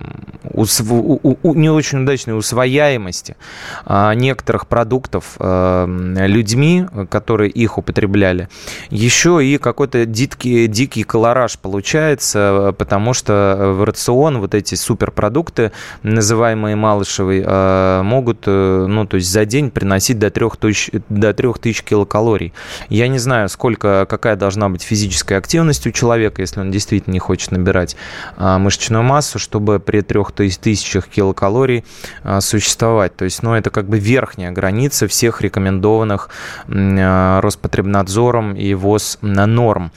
не 0.54 1.70
очень 1.70 2.02
удачной 2.02 2.36
усвояемости 2.36 3.36
а, 3.84 4.12
некоторых 4.14 4.66
продуктов 4.66 5.36
а, 5.38 5.86
людьми, 5.86 6.86
которые 7.10 7.50
их 7.50 7.78
употребляли. 7.78 8.48
Еще 8.90 9.44
и 9.44 9.58
какой-то 9.58 10.04
дикий, 10.04 10.66
дикий 10.66 11.02
колораж 11.02 11.58
получается, 11.58 12.74
потому 12.78 13.14
что 13.14 13.74
в 13.76 13.84
рацион 13.84 14.38
вот 14.38 14.54
эти 14.54 14.74
суперпродукты, 14.74 15.72
называемые 16.02 16.76
Малышевой, 16.76 17.44
а, 17.46 18.02
могут 18.02 18.48
ну, 18.49 19.07
то 19.07 19.17
есть 19.17 19.31
за 19.31 19.45
день 19.45 19.71
приносить 19.71 20.19
до 20.19 20.31
3000, 20.31 21.02
до 21.09 21.33
3000 21.33 21.85
килокалорий. 21.85 22.52
Я 22.88 23.09
не 23.09 23.19
знаю, 23.19 23.49
сколько, 23.49 24.07
какая 24.09 24.37
должна 24.37 24.69
быть 24.69 24.83
физическая 24.83 25.38
активность 25.38 25.87
у 25.87 25.90
человека, 25.90 26.43
если 26.43 26.61
он 26.61 26.71
действительно 26.71 27.14
не 27.14 27.19
хочет 27.19 27.52
набирать 27.52 27.97
мышечную 28.37 29.02
массу, 29.02 29.38
чтобы 29.38 29.81
при 29.81 30.00
3000 30.00 30.59
тысячах 30.59 31.09
килокалорий 31.09 31.85
а, 32.23 32.40
существовать. 32.40 33.17
То 33.17 33.25
есть, 33.25 33.43
ну, 33.43 33.55
это 33.55 33.71
как 33.71 33.88
бы 33.88 33.99
верхняя 33.99 34.50
граница 34.52 35.09
всех 35.09 35.40
рекомендованных 35.40 36.28
а, 36.69 37.40
Роспотребнадзором 37.40 38.55
и 38.55 38.75
ВОЗ 38.75 39.19
на 39.23 39.47
норм. 39.47 39.93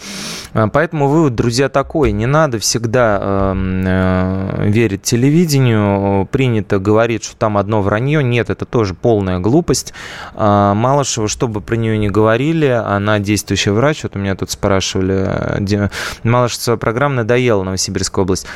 А, 0.54 0.68
поэтому 0.68 1.08
вывод, 1.08 1.36
друзья, 1.36 1.70
такой. 1.70 2.12
Не 2.12 2.26
надо 2.26 2.60
всегда 2.60 3.54
верить 3.54 5.04
телевидению. 5.04 6.26
Принято 6.32 6.80
говорить, 6.80 7.24
что 7.24 7.36
там 7.36 7.58
одно 7.58 7.82
вранье. 7.82 8.24
Нет, 8.24 8.41
это 8.50 8.66
тоже 8.66 8.94
полная 8.94 9.40
глупость. 9.40 9.94
Малышева, 10.36 11.28
что 11.28 11.48
бы 11.48 11.62
про 11.62 11.76
нее 11.76 11.98
не 11.98 12.10
говорили, 12.10 12.68
она 12.68 13.20
действующий 13.20 13.72
врач. 13.72 14.04
Вот 14.04 14.16
у 14.16 14.20
меня 14.20 14.36
тут 14.36 14.52
спрашивали. 14.52 15.90
Малышева 16.24 16.78
программа 16.78 17.16
надоела 17.16 17.64
Новосибирская 17.64 18.24
область. 18.24 18.48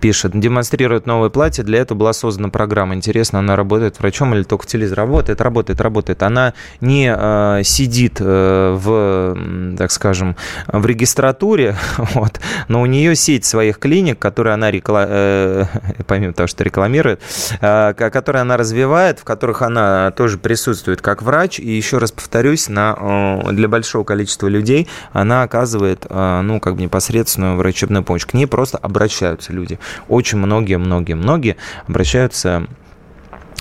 Пишет. 0.00 0.38
Демонстрирует 0.38 1.06
новые 1.06 1.30
платье. 1.30 1.64
Для 1.64 1.80
этого 1.80 1.98
была 1.98 2.12
создана 2.12 2.48
программа. 2.48 2.94
Интересно, 2.94 3.38
она 3.38 3.56
работает 3.56 3.98
врачом 3.98 4.34
или 4.34 4.42
только 4.42 4.64
в 4.64 4.66
телевизоре? 4.66 5.02
Работает, 5.02 5.40
работает, 5.40 5.80
работает. 5.80 6.22
Она 6.22 6.54
не 6.80 7.14
э, 7.16 7.62
сидит 7.64 8.18
э, 8.20 8.76
в, 8.78 9.76
так 9.76 9.90
скажем, 9.90 10.36
в 10.66 10.84
регистратуре, 10.86 11.76
вот, 12.14 12.40
но 12.68 12.82
у 12.82 12.86
нее 12.86 13.14
сеть 13.14 13.44
своих 13.44 13.78
клиник, 13.78 14.18
которые 14.18 14.54
она, 14.54 14.70
рекла... 14.70 15.06
э, 15.08 15.64
помимо 16.06 16.32
того, 16.32 16.46
что 16.46 16.64
рекламирует, 16.64 17.20
э, 17.60 17.94
которые 17.94 18.42
она 18.42 18.56
развивает, 18.56 19.13
в 19.18 19.24
которых 19.24 19.62
она 19.62 20.10
тоже 20.12 20.38
присутствует 20.38 21.00
как 21.00 21.22
врач. 21.22 21.58
И 21.58 21.70
еще 21.70 21.98
раз 21.98 22.12
повторюсь, 22.12 22.68
на, 22.68 23.42
э, 23.46 23.52
для 23.52 23.68
большого 23.68 24.04
количества 24.04 24.48
людей 24.48 24.88
она 25.12 25.42
оказывает, 25.42 26.06
э, 26.08 26.40
ну, 26.42 26.60
как 26.60 26.76
бы 26.76 26.82
непосредственную 26.82 27.56
врачебную 27.56 28.04
помощь. 28.04 28.26
К 28.26 28.34
ней 28.34 28.46
просто 28.46 28.78
обращаются 28.78 29.52
люди. 29.52 29.78
Очень 30.08 30.38
многие-многие 30.38 31.14
многие 31.14 31.14
многие 31.14 31.56
обращаются 31.86 32.66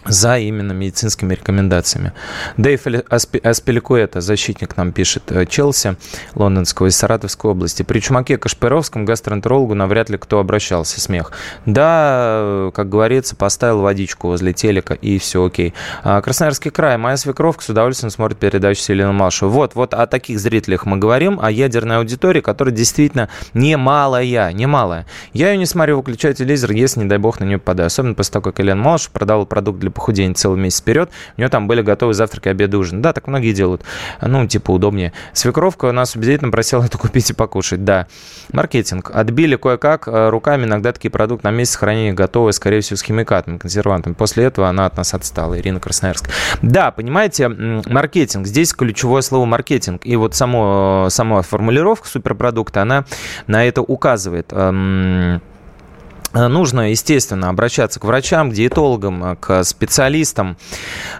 за 0.05 0.37
именно 0.37 0.71
медицинскими 0.71 1.33
рекомендациями. 1.33 2.13
Дэйв 2.57 2.85
Аспеликуэта, 3.09 4.21
защитник 4.21 4.75
нам 4.77 4.91
пишет, 4.91 5.23
э, 5.31 5.45
Челси, 5.45 5.95
лондонского 6.35 6.87
из 6.87 6.97
Саратовской 6.97 7.51
области. 7.51 7.83
При 7.83 7.99
Чумаке 7.99 8.37
Кашпировском 8.37 9.05
гастроэнтерологу 9.05 9.75
навряд 9.75 10.09
ли 10.09 10.17
кто 10.17 10.39
обращался, 10.39 10.99
смех. 10.99 11.31
Да, 11.65 12.37
э, 12.39 12.71
как 12.73 12.89
говорится, 12.89 13.35
поставил 13.35 13.81
водичку 13.81 14.27
возле 14.27 14.53
телека 14.53 14.93
и 14.93 15.17
все 15.19 15.45
окей. 15.45 15.73
А, 16.03 16.21
Красноярский 16.21 16.71
край, 16.71 16.97
моя 16.97 17.17
свекровка 17.17 17.63
с 17.63 17.69
удовольствием 17.69 18.11
смотрит 18.11 18.39
передачу 18.39 18.81
Селена 18.81 19.11
Малышева. 19.11 19.49
Вот, 19.49 19.75
вот 19.75 19.93
о 19.93 20.05
таких 20.07 20.39
зрителях 20.39 20.85
мы 20.85 20.97
говорим, 20.97 21.39
о 21.41 21.49
ядерной 21.49 21.97
аудитории, 21.97 22.41
которая 22.41 22.73
действительно 22.73 23.29
немалая, 23.53 24.51
немалая. 24.51 25.05
Я 25.33 25.51
ее 25.51 25.57
не 25.57 25.65
смотрю, 25.65 25.97
выключаю 25.97 26.33
телевизор, 26.33 26.71
если, 26.71 26.99
не 26.99 27.05
дай 27.05 27.17
бог, 27.17 27.39
на 27.39 27.45
нее 27.45 27.57
попадаю. 27.57 27.87
Особенно 27.87 28.15
после 28.15 28.33
того, 28.33 28.43
как 28.43 28.59
Елена 28.59 28.81
Малышев 28.81 29.11
продавал 29.11 29.45
продукт 29.45 29.79
для 29.79 29.91
похудения 29.93 30.33
целый 30.33 30.59
месяц 30.59 30.81
вперед, 30.81 31.09
у 31.37 31.41
нее 31.41 31.49
там 31.49 31.67
были 31.67 31.81
готовы 31.81 32.13
завтраки, 32.13 32.49
обед, 32.49 32.73
ужин. 32.73 33.01
Да, 33.01 33.13
так 33.13 33.27
многие 33.27 33.53
делают. 33.53 33.83
Ну, 34.21 34.47
типа, 34.47 34.71
удобнее. 34.71 35.13
Свекровка 35.33 35.91
нас 35.91 36.15
убедительно 36.15 36.51
просила 36.51 36.83
это 36.85 36.97
купить 36.97 37.29
и 37.29 37.33
покушать. 37.33 37.83
Да. 37.83 38.07
Маркетинг. 38.51 39.11
Отбили 39.13 39.55
кое-как 39.55 40.07
э, 40.07 40.29
руками 40.29 40.65
иногда 40.65 40.91
такие 40.91 41.11
продукты 41.11 41.47
на 41.47 41.51
месяц 41.51 41.75
хранения 41.75 42.13
готовые, 42.13 42.53
скорее 42.53 42.81
всего, 42.81 42.97
с 42.97 43.01
химикатами, 43.01 43.57
консервантами. 43.57 44.13
После 44.13 44.45
этого 44.45 44.69
она 44.69 44.85
от 44.85 44.97
нас 44.97 45.13
отстала. 45.13 45.59
Ирина 45.59 45.79
Красноярск. 45.79 46.29
Да, 46.61 46.91
понимаете, 46.91 47.49
маркетинг. 47.49 48.47
Здесь 48.47 48.73
ключевое 48.73 49.21
слово 49.21 49.45
маркетинг. 49.45 50.01
И 50.05 50.15
вот 50.15 50.35
само, 50.35 51.07
сама 51.09 51.41
формулировка 51.41 52.07
суперпродукта, 52.07 52.81
она 52.81 53.05
на 53.47 53.65
это 53.65 53.81
указывает. 53.81 54.51
Э, 56.33 56.47
нужно, 56.47 56.89
естественно, 56.89 57.49
обращаться 57.49 57.99
к 57.99 58.05
врачам, 58.05 58.49
к 58.49 58.53
диетологам, 58.53 59.23
э, 59.23 59.35
к 59.39 59.63
специалистам. 59.63 60.57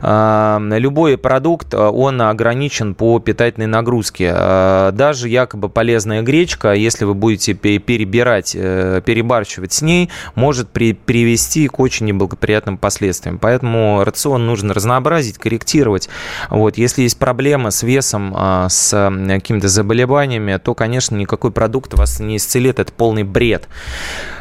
Э, 0.02 0.60
любой 0.72 1.18
продукт, 1.18 1.74
он 1.74 2.22
ограничен 2.22 2.96
по 2.96 3.20
питательной 3.20 3.68
нагрузке. 3.68 4.32
Даже 4.34 5.30
якобы 5.30 5.70
полезная 5.70 6.22
гречка, 6.22 6.74
если 6.74 7.06
вы 7.06 7.14
будете 7.14 7.54
перебирать, 7.54 8.54
перебарщивать 8.54 9.74
с 9.74 9.82
ней, 9.82 10.10
может 10.36 10.70
привести 10.70 11.68
к 11.68 11.80
очень 11.80 12.08
неблагоприятным 12.08 12.78
последствиям. 12.78 13.38
Поэтому 13.38 14.04
рацион 14.04 14.46
нужно 14.46 14.74
разнообразить, 14.74 15.38
корректировать. 15.38 16.10
Вот. 16.50 16.78
Если 16.78 17.04
есть 17.04 17.20
проблемы 17.20 17.72
с 17.72 17.84
весом, 17.84 18.36
с 18.70 19.12
какими-то 19.28 19.68
заболеваниями, 19.68 20.60
то, 20.64 20.74
конечно, 20.74 21.16
никакой 21.16 21.52
продукт 21.52 21.94
вас 21.94 22.20
не 22.20 22.38
исцелит. 22.38 22.80
Это 22.80 22.92
полный 22.92 23.24
бред. 23.24 23.68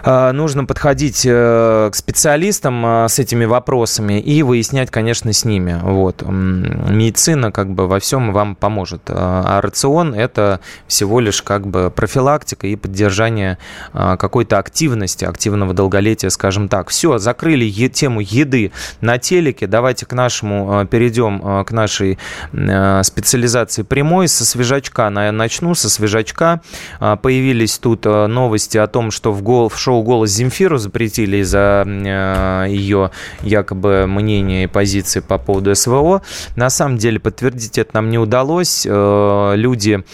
Нужно 0.05 0.62
нужно 0.63 0.67
подходить 0.67 1.23
э, 1.27 1.91
к 1.93 1.95
специалистам 1.95 2.85
э, 2.87 3.09
с 3.09 3.19
этими 3.19 3.45
вопросами 3.45 4.21
и 4.21 4.43
выяснять, 4.43 4.91
конечно, 4.91 5.33
с 5.33 5.45
ними. 5.45 5.79
Вот. 5.83 6.23
Медицина 6.23 7.51
как 7.51 7.71
бы 7.71 7.89
во 7.89 7.99
всем 7.99 8.33
вам 8.33 8.55
поможет. 8.55 9.03
А, 9.09 9.59
а 9.59 9.61
рацион– 9.61 10.15
это 10.17 10.61
всего 10.87 11.21
лишь 11.21 11.43
как 11.43 11.67
бы 11.67 11.91
профилактика 11.91 12.67
и 12.67 12.77
поддержание 12.77 13.59
какой-то 13.93 14.59
активности, 14.59 15.25
активного 15.25 15.75
долголетия, 15.75 16.31
скажем 16.31 16.69
так. 16.69 16.89
Все, 16.89 17.19
закрыли 17.19 17.65
е- 17.65 17.89
тему 17.89 18.21
еды 18.21 18.73
на 19.01 19.19
телеке. 19.19 19.67
Давайте 19.67 20.07
к 20.07 20.13
нашему 20.13 20.87
перейдем 20.87 21.65
к 21.65 21.71
нашей 21.73 22.19
специализации 23.03 23.83
прямой. 23.83 24.29
Со 24.29 24.45
свежачка 24.45 25.11
начну, 25.11 25.75
со 25.75 25.91
свежачка. 25.91 26.61
Появились 26.99 27.79
тут 27.79 28.05
новости 28.05 28.79
о 28.79 28.87
том, 28.87 29.11
что 29.11 29.33
в, 29.33 29.43
гол, 29.43 29.69
в 29.69 29.79
шоу 29.79 30.03
«Голос 30.03 30.31
Земли» 30.31 30.52
Земфиру 30.53 30.77
запретили 30.77 31.39
из-за 31.39 31.83
э, 31.87 32.67
ее 32.69 33.11
якобы 33.41 34.07
мнения 34.07 34.65
и 34.65 34.67
позиции 34.67 35.21
по 35.21 35.39
поводу 35.39 35.75
СВО. 35.75 36.21
На 36.57 36.69
самом 36.69 36.99
деле 36.99 37.19
подтвердить 37.19 37.79
это 37.79 37.93
нам 37.95 38.11
не 38.11 38.19
удалось. 38.19 38.87
Э, 38.87 39.55
люди 39.57 40.05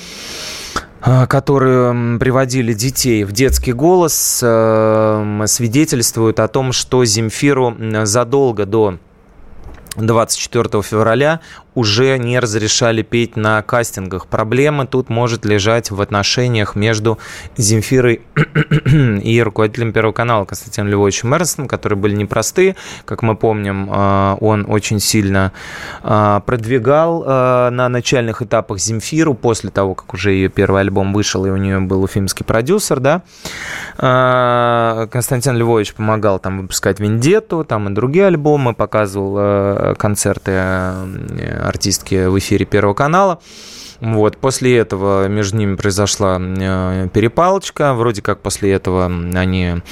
э, 1.05 1.27
которые 1.27 2.21
приводили 2.21 2.73
детей 2.73 3.25
в 3.25 3.33
детский 3.33 3.73
голос, 3.73 4.39
свидетельствуют 4.39 6.39
о 6.39 6.47
том, 6.47 6.71
что 6.71 7.05
Земфиру 7.05 7.77
задолго 8.05 8.65
до 8.65 8.99
24 9.97 10.83
февраля 10.83 11.41
уже 11.79 12.19
не 12.19 12.41
разрешали 12.41 13.03
петь 13.03 13.37
на 13.37 13.63
кастингах. 13.63 14.27
Проблема 14.27 14.85
тут 14.85 15.11
может 15.11 15.45
лежать 15.45 15.93
в 15.93 16.01
отношениях 16.01 16.75
между 16.75 17.19
Земфирой 17.57 18.23
и 19.23 19.41
руководителем 19.41 19.93
Первого 19.93 20.13
канала 20.13 20.45
Константином 20.45 20.89
Львовичем 20.89 21.31
Мерсоном, 21.31 21.69
которые 21.69 21.97
были 21.97 22.17
непростые. 22.17 22.75
Как 23.05 23.23
мы 23.23 23.37
помним, 23.37 23.89
а, 23.93 24.37
он 24.41 24.67
очень 24.69 24.99
сильно 24.99 25.53
а, 26.03 26.41
продвигал 26.41 27.23
а, 27.25 27.71
на 27.71 27.89
начальных 27.89 28.43
этапах 28.43 28.81
Земфиру 28.81 29.35
после 29.35 29.71
того, 29.71 29.95
как 29.95 30.13
уже 30.15 30.33
ее 30.33 30.49
первый 30.49 30.81
альбом 30.81 31.13
вышел, 31.13 31.47
и 31.47 31.51
у 31.51 31.57
нее 31.57 31.79
был 31.79 32.03
уфимский 32.03 32.45
продюсер, 32.45 32.99
да. 32.99 33.23
Константин 33.97 35.57
Львович 35.57 35.95
помогал 35.95 36.41
там 36.41 36.63
выпускать 36.63 36.99
«Вендетту», 36.99 37.65
там 37.65 37.89
и 37.89 37.93
другие 37.93 38.27
альбомы, 38.27 38.75
показывал 38.75 39.95
концерты 39.95 40.53
артистки 41.69 42.27
в 42.27 42.39
эфире 42.39 42.65
Первого 42.65 42.95
канала. 42.95 43.41
Вот, 44.01 44.37
после 44.37 44.77
этого 44.77 45.27
между 45.29 45.57
ними 45.57 45.75
произошла 45.75 46.39
э, 46.41 47.09
перепалочка. 47.13 47.95
Вроде 47.95 48.23
как 48.23 48.41
после 48.41 48.73
этого 48.73 49.07
они 49.07 49.83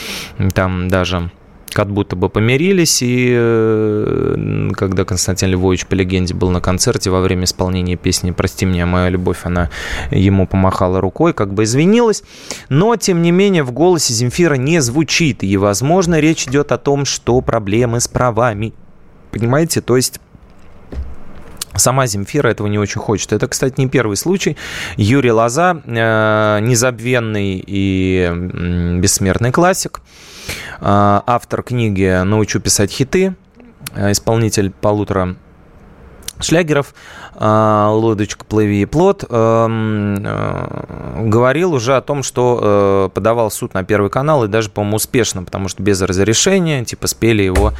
там 0.54 0.88
даже 0.88 1.30
как 1.76 1.90
будто 1.90 2.16
бы 2.16 2.30
помирились, 2.30 3.02
и 3.02 3.34
э, 3.36 4.70
когда 4.74 5.04
Константин 5.04 5.50
Львович 5.50 5.84
по 5.84 5.92
легенде 5.92 6.32
был 6.32 6.48
на 6.48 6.62
концерте 6.62 7.10
во 7.10 7.20
время 7.20 7.44
исполнения 7.44 7.96
песни 7.96 8.30
«Прости 8.30 8.64
меня, 8.64 8.86
моя 8.86 9.10
любовь», 9.10 9.40
она 9.42 9.68
ему 10.10 10.46
помахала 10.46 11.02
рукой, 11.02 11.34
как 11.34 11.52
бы 11.52 11.64
извинилась, 11.64 12.22
но, 12.70 12.96
тем 12.96 13.20
не 13.20 13.30
менее, 13.30 13.62
в 13.62 13.72
голосе 13.72 14.14
Земфира 14.14 14.54
не 14.54 14.80
звучит, 14.80 15.44
и, 15.44 15.54
возможно, 15.58 16.18
речь 16.18 16.46
идет 16.46 16.72
о 16.72 16.78
том, 16.78 17.04
что 17.04 17.38
проблемы 17.42 18.00
с 18.00 18.08
правами, 18.08 18.72
понимаете, 19.30 19.82
то 19.82 19.96
есть 19.96 20.18
Сама 21.76 22.06
Земфира 22.06 22.48
этого 22.48 22.66
не 22.66 22.78
очень 22.78 23.00
хочет. 23.00 23.32
Это, 23.32 23.48
кстати, 23.48 23.74
не 23.78 23.88
первый 23.88 24.16
случай. 24.16 24.56
Юрий 24.96 25.32
Лоза, 25.32 25.82
э, 25.84 26.58
незабвенный 26.62 27.62
и 27.66 28.98
бессмертный 29.00 29.52
классик, 29.52 30.00
э, 30.80 30.82
автор 30.82 31.62
книги 31.62 32.22
«Научу 32.24 32.60
писать 32.60 32.90
хиты», 32.90 33.34
э, 33.94 34.12
исполнитель 34.12 34.70
полутора 34.70 35.36
шлягеров 36.40 36.94
а, 37.34 37.90
«Лодочка, 37.92 38.44
плыви 38.44 38.82
и 38.82 38.86
плод» 38.86 39.24
эм, 39.28 40.16
э, 40.24 41.22
говорил 41.26 41.74
уже 41.74 41.96
о 41.96 42.00
том, 42.00 42.22
что 42.22 43.08
э, 43.08 43.14
подавал 43.14 43.50
суд 43.50 43.74
на 43.74 43.84
Первый 43.84 44.10
канал, 44.10 44.44
и 44.44 44.48
даже, 44.48 44.70
по-моему, 44.70 44.96
успешно, 44.96 45.42
потому 45.42 45.68
что 45.68 45.82
без 45.82 46.00
разрешения, 46.00 46.84
типа, 46.84 47.06
спели 47.06 47.42
его 47.42 47.72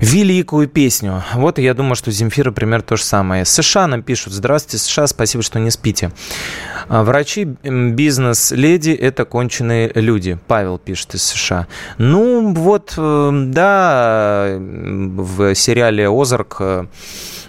великую 0.00 0.68
песню. 0.68 1.22
Вот 1.34 1.58
я 1.58 1.74
думаю, 1.74 1.96
что 1.96 2.10
Земфира, 2.10 2.52
пример 2.52 2.82
то 2.82 2.96
же 2.96 3.04
самое. 3.04 3.44
США 3.44 3.86
нам 3.86 4.02
пишут, 4.02 4.32
здравствуйте, 4.32 4.78
США, 4.78 5.06
спасибо, 5.06 5.42
что 5.42 5.58
не 5.58 5.70
спите. 5.70 6.12
А, 6.88 7.02
врачи, 7.02 7.44
бизнес-леди– 7.44 8.90
это 8.90 9.24
конченые 9.24 9.90
люди, 9.94 10.38
Павел 10.46 10.78
пишет 10.78 11.14
из 11.14 11.22
США. 11.24 11.66
Ну, 11.98 12.52
вот, 12.54 12.94
э, 12.96 13.30
да, 13.46 14.56
в 14.58 15.54
сериале 15.54 16.08
«Озарк» 16.08 16.60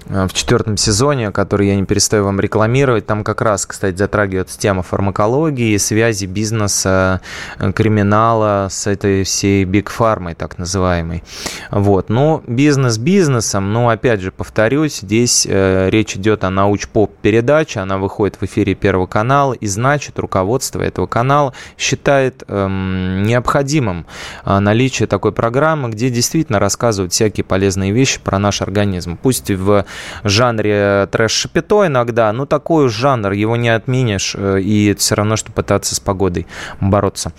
в 0.06 0.34
четвертом 0.34 0.78
сезоне, 0.78 1.32
который 1.32 1.68
я 1.68 1.76
не 1.76 1.86
перестаю 1.86 2.26
вам 2.26 2.40
рекламировать. 2.40 3.06
Там 3.06 3.24
как 3.24 3.42
раз, 3.42 3.66
кстати, 3.66 3.96
затрагивается 3.96 4.60
тема 4.60 4.84
фармакологии, 4.84 5.78
связи 5.78 6.26
бизнеса, 6.26 7.22
э, 7.60 7.72
криминала 7.72 8.68
с 8.70 8.88
этой 8.88 9.24
всей 9.24 9.64
биг 9.66 9.90
фармой, 9.90 10.34
так 10.36 10.58
называемой. 10.58 11.24
Вот. 11.72 12.10
Но 12.10 12.44
бизнес 12.48 12.98
бизнесом, 12.98 13.72
но 13.72 13.90
опять 13.90 14.22
же, 14.22 14.32
повторюсь, 14.32 15.00
здесь 15.00 15.48
э, 15.50 15.90
речь 15.90 16.16
идет 16.16 16.44
о 16.44 16.50
науч-поп-передаче, 16.50 17.80
она 17.80 17.98
выходит 17.98 18.38
в 18.40 18.44
эфире 18.44 18.76
Первого 18.76 19.06
канала, 19.06 19.54
и 19.54 19.68
значит, 19.68 20.20
руководство 20.20 20.82
этого 20.82 21.08
канала 21.08 21.54
считает 21.78 22.44
эм, 22.48 23.24
необходимым 23.24 24.06
э, 24.46 24.60
наличие 24.60 25.08
такой 25.08 25.32
программы, 25.32 25.90
где 25.90 26.10
действительно 26.10 26.60
рассказывают 26.60 27.14
всякие 27.14 27.44
полезные 27.44 27.92
вещи 27.92 28.20
про 28.20 28.40
наш 28.40 28.62
организм. 28.62 29.18
Пусть 29.22 29.50
в 29.50 29.86
жанре 30.24 31.08
трэш-шапито 31.12 31.88
иногда, 31.88 32.32
ну 32.34 32.46
такой 32.46 32.90
жанр, 32.90 33.32
его 33.32 33.56
не 33.56 33.70
отменишь, 33.70 34.36
э, 34.38 34.60
и 34.62 34.94
все 34.96 35.16
равно, 35.16 35.36
что 35.36 35.52
пытаться 35.52 35.96
с 35.96 36.00
погодой 36.00 36.48
бороться. 36.80 37.34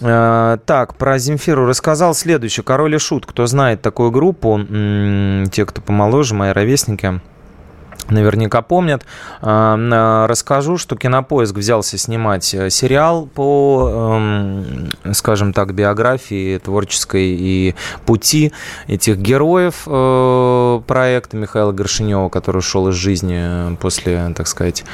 Э, 0.00 0.58
так, 0.66 0.96
про 0.96 1.18
Земфиру 1.18 1.66
рассказал. 1.66 2.14
Следующий, 2.14 2.62
Король 2.62 2.94
и 2.94 2.98
Шут. 2.98 3.26
Кто 3.26 3.46
знает 3.46 3.82
такую 3.82 4.10
группу, 4.10 4.60
те, 5.50 5.66
кто 5.66 5.80
помоложе, 5.80 6.34
мои 6.34 6.52
ровесники, 6.52 7.20
наверняка 8.10 8.62
помнят. 8.62 9.04
А, 9.40 10.26
расскажу, 10.26 10.78
что 10.78 10.96
Кинопоиск 10.96 11.54
взялся 11.54 11.98
снимать 11.98 12.52
э, 12.54 12.70
сериал 12.70 13.26
по, 13.26 14.16
эм, 14.16 14.90
скажем 15.12 15.52
так, 15.52 15.74
биографии 15.74 16.58
творческой 16.58 17.36
и 17.38 17.74
пути 18.06 18.52
этих 18.86 19.18
героев 19.18 19.82
э, 19.86 20.80
проекта 20.86 21.36
Михаила 21.36 21.72
Горшинева, 21.72 22.28
который 22.28 22.58
ушел 22.58 22.88
из 22.88 22.94
жизни 22.94 23.76
после, 23.76 24.32
так 24.36 24.46
сказать, 24.46 24.84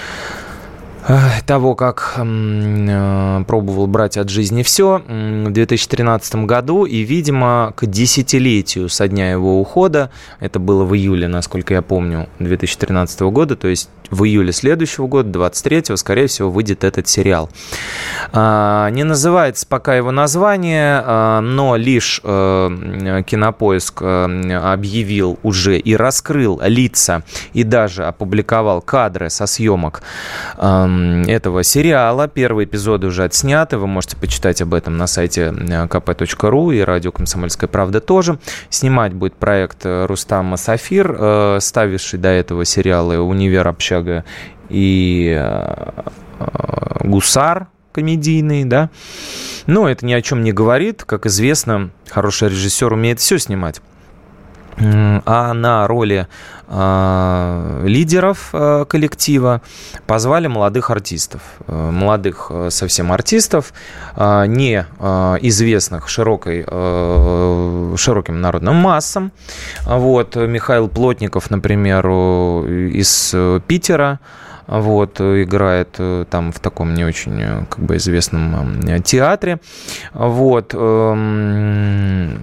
того, 1.47 1.75
как 1.75 2.15
э, 2.17 3.45
пробовал 3.47 3.87
брать 3.87 4.17
от 4.17 4.29
жизни 4.29 4.63
все 4.63 5.03
в 5.07 5.51
2013 5.51 6.35
году, 6.47 6.85
и, 6.85 7.01
видимо, 7.01 7.73
к 7.77 7.87
десятилетию 7.87 8.89
со 8.89 9.09
дня 9.09 9.31
его 9.31 9.61
ухода, 9.61 10.11
это 10.41 10.59
было 10.59 10.85
в 10.85 10.95
июле, 10.95 11.29
насколько 11.29 11.75
я 11.75 11.83
помню, 11.83 12.29
2013 12.39 13.21
года, 13.21 13.57
то 13.57 13.69
есть 13.69 13.89
в 14.11 14.25
июле 14.25 14.53
следующего 14.53 15.07
года, 15.07 15.39
23-го, 15.39 15.97
скорее 15.97 16.27
всего, 16.27 16.51
выйдет 16.51 16.85
этот 16.85 17.09
сериал. 17.09 17.49
А, 18.33 18.91
не 18.91 19.05
называется 19.05 19.67
пока 19.69 19.95
его 19.95 20.11
название, 20.11 21.03
а, 21.05 21.41
но 21.41 21.77
лишь 21.77 22.21
э, 22.25 23.23
Кинопоиск 23.27 24.03
э, 24.03 24.57
объявил 24.57 25.39
уже 25.43 25.79
и 25.79 25.95
раскрыл 25.95 26.61
лица, 26.65 27.23
и 27.53 27.63
даже 27.63 28.05
опубликовал 28.05 28.83
кадры 28.83 29.31
со 29.31 29.47
съемок 29.47 30.03
этого 31.27 31.63
сериала. 31.63 32.29
Первые 32.29 32.67
эпизоды 32.67 33.07
уже 33.07 33.25
отсняты, 33.25 33.79
вы 33.79 33.87
можете 33.87 34.17
почитать 34.17 34.63
об 34.63 34.75
этом 34.75 34.97
на 34.97 35.07
сайте 35.07 35.43
э, 35.43 35.87
kp.ru 35.87 36.75
и 36.75 36.81
радио 36.81 37.13
«Комсомольская 37.13 37.69
правда» 37.69 38.01
тоже. 38.01 38.39
Снимать 38.69 39.13
будет 39.13 39.35
проект 39.35 39.85
Рустам 39.85 40.57
Сафир, 40.57 41.59
ставивший 41.61 42.19
до 42.19 42.29
этого 42.29 42.65
сериалы 42.65 43.21
«Универ 43.21 43.67
общага 43.69 44.25
и 44.69 45.37
э, 45.37 45.91
Гусар 47.01 47.69
комедийный, 47.93 48.65
да. 48.65 48.91
Но 49.67 49.89
это 49.89 50.07
ни 50.07 50.13
о 50.13 50.23
чем 50.23 50.43
не 50.43 50.53
говорит. 50.53 51.05
Как 51.05 51.27
известно, 51.27 51.91
хороший 52.09 52.49
режиссер 52.49 52.93
умеет 52.93 53.21
все 53.21 53.39
снимать. 53.39 53.81
А 54.83 55.53
на 55.53 55.87
роли 55.87 56.27
э, 56.69 57.83
лидеров 57.85 58.51
э, 58.53 58.85
коллектива 58.89 59.61
позвали 60.07 60.47
молодых 60.47 60.91
артистов. 60.91 61.43
Э, 61.67 61.91
молодых 61.91 62.47
э, 62.51 62.71
совсем 62.71 63.13
артистов, 63.13 63.75
э, 64.17 64.47
не 64.47 64.87
известных 65.43 66.09
широкой, 66.09 66.65
э, 66.67 67.95
широким 67.97 68.41
народным 68.41 68.77
массам. 68.77 69.33
Вот, 69.85 70.37
Михаил 70.37 70.89
Плотников, 70.89 71.51
например, 71.51 72.07
из 72.09 73.35
Питера, 73.67 74.19
вот, 74.67 75.21
играет 75.21 75.99
там 76.31 76.53
в 76.53 76.61
таком 76.61 76.95
не 76.95 77.05
очень 77.05 77.67
как 77.69 77.81
бы 77.81 77.97
известном 77.97 79.03
театре, 79.03 79.59
вот, 80.15 80.75
эм, 80.75 82.41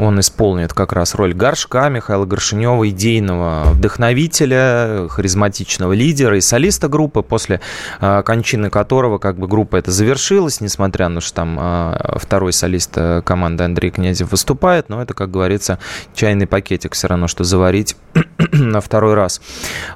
он 0.00 0.18
исполнит 0.18 0.72
как 0.72 0.92
раз 0.92 1.14
роль 1.14 1.34
горшка 1.34 1.88
Михаила 1.90 2.24
Горшинева, 2.24 2.88
идейного 2.88 3.64
вдохновителя, 3.72 5.08
харизматичного 5.08 5.92
лидера 5.92 6.38
и 6.38 6.40
солиста 6.40 6.88
группы, 6.88 7.22
после 7.22 7.60
э, 8.00 8.22
кончины 8.24 8.70
которого 8.70 9.18
как 9.18 9.36
бы 9.36 9.46
группа 9.46 9.76
это 9.76 9.90
завершилась, 9.90 10.60
несмотря 10.60 11.08
на 11.08 11.16
то, 11.16 11.26
что 11.26 11.36
там 11.36 11.58
э, 11.60 12.18
второй 12.18 12.52
солист 12.54 12.92
э, 12.96 13.20
команды 13.22 13.64
Андрей 13.64 13.90
Князев 13.90 14.30
выступает, 14.30 14.88
но 14.88 15.02
это, 15.02 15.12
как 15.12 15.30
говорится, 15.30 15.78
чайный 16.14 16.46
пакетик 16.46 16.94
все 16.94 17.08
равно, 17.08 17.28
что 17.28 17.44
заварить 17.44 17.94
на 18.52 18.80
второй 18.80 19.14
раз. 19.14 19.42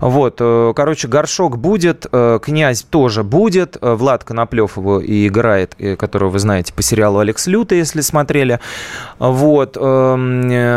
Вот, 0.00 0.38
короче, 0.76 1.08
горшок 1.08 1.56
будет, 1.56 2.06
князь 2.42 2.82
тоже 2.82 3.22
будет, 3.22 3.78
Влад 3.80 4.24
Коноплев 4.24 4.76
его 4.76 5.02
играет, 5.02 5.76
которого 5.98 6.30
вы 6.30 6.38
знаете 6.38 6.72
по 6.74 6.82
сериалу 6.82 7.20
«Алекс 7.20 7.46
Лютый», 7.46 7.78
если 7.78 8.02
смотрели. 8.02 8.60
Вот, 9.18 9.76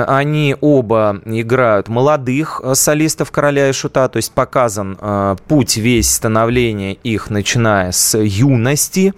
они 0.08 0.56
оба 0.62 1.22
играют 1.26 1.88
молодых 1.88 2.62
э, 2.64 2.76
солистов 2.76 3.32
«Короля 3.32 3.70
и 3.70 3.72
Шута», 3.72 4.08
то 4.08 4.18
есть 4.18 4.32
показан 4.32 4.98
э, 5.00 5.36
путь 5.48 5.78
весь 5.78 6.14
становления 6.14 6.94
их, 6.94 7.30
начиная 7.30 7.92
с 7.92 8.18
юности. 8.18 9.14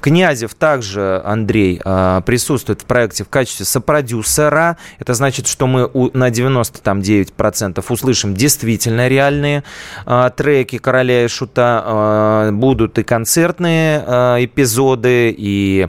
Князев 0.00 0.54
также, 0.54 1.22
Андрей, 1.24 1.80
э, 1.84 2.22
присутствует 2.24 2.82
в 2.82 2.84
проекте 2.84 3.24
в 3.24 3.28
качестве 3.28 3.66
сопродюсера. 3.66 4.76
Это 4.98 5.14
значит, 5.14 5.46
что 5.46 5.66
мы 5.66 5.90
на 6.14 6.28
99% 6.28 7.84
услышим 7.88 8.34
действительно 8.34 9.08
реальные 9.08 9.64
треки 10.36 10.78
«Короля 10.78 11.24
и 11.24 11.28
Шута». 11.28 12.50
Будут 12.52 12.98
и 12.98 13.02
концертные 13.02 13.98
эпизоды, 14.44 15.34
и 15.36 15.88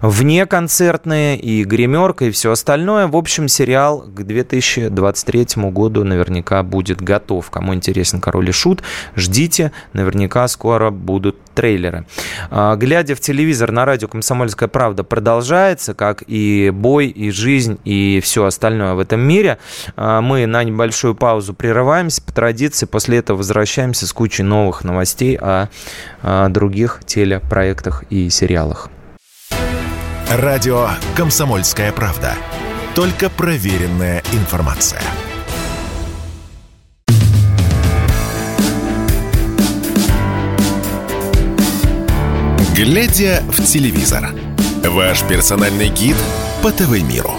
внеконцертные, 0.00 1.38
и 1.38 1.64
гримерка, 1.64 2.26
и 2.26 2.30
все 2.30 2.52
остальное 2.52 2.91
остальное. 2.92 3.06
В 3.06 3.16
общем, 3.16 3.48
сериал 3.48 4.00
к 4.00 4.22
2023 4.22 5.46
году 5.70 6.04
наверняка 6.04 6.62
будет 6.62 7.00
готов. 7.00 7.50
Кому 7.50 7.74
интересен 7.74 8.20
«Король 8.20 8.48
и 8.48 8.52
Шут», 8.52 8.82
ждите. 9.16 9.72
Наверняка 9.92 10.48
скоро 10.48 10.90
будут 10.90 11.36
трейлеры. 11.54 12.06
А, 12.50 12.76
глядя 12.76 13.14
в 13.14 13.20
телевизор 13.20 13.72
на 13.72 13.84
радио 13.84 14.08
«Комсомольская 14.08 14.68
правда» 14.68 15.04
продолжается, 15.04 15.94
как 15.94 16.22
и 16.26 16.70
бой, 16.70 17.06
и 17.08 17.30
жизнь, 17.30 17.78
и 17.84 18.20
все 18.22 18.44
остальное 18.44 18.94
в 18.94 19.00
этом 19.00 19.20
мире. 19.20 19.58
А, 19.96 20.20
мы 20.20 20.46
на 20.46 20.64
небольшую 20.64 21.14
паузу 21.14 21.54
прерываемся 21.54 22.22
по 22.22 22.32
традиции. 22.32 22.86
После 22.86 23.18
этого 23.18 23.38
возвращаемся 23.38 24.06
с 24.06 24.12
кучей 24.12 24.42
новых 24.42 24.84
новостей 24.84 25.38
о 25.40 25.68
других 26.50 27.00
телепроектах 27.04 28.04
и 28.10 28.30
сериалах. 28.30 28.88
Радио 30.30 30.88
«Комсомольская 31.14 31.92
правда». 31.92 32.34
Только 32.94 33.30
проверенная 33.30 34.22
информация. 34.34 35.00
Глядя 42.76 43.42
в 43.48 43.64
телевизор. 43.64 44.34
Ваш 44.84 45.22
персональный 45.22 45.88
гид 45.88 46.16
по 46.62 46.70
ТВ-миру. 46.70 47.32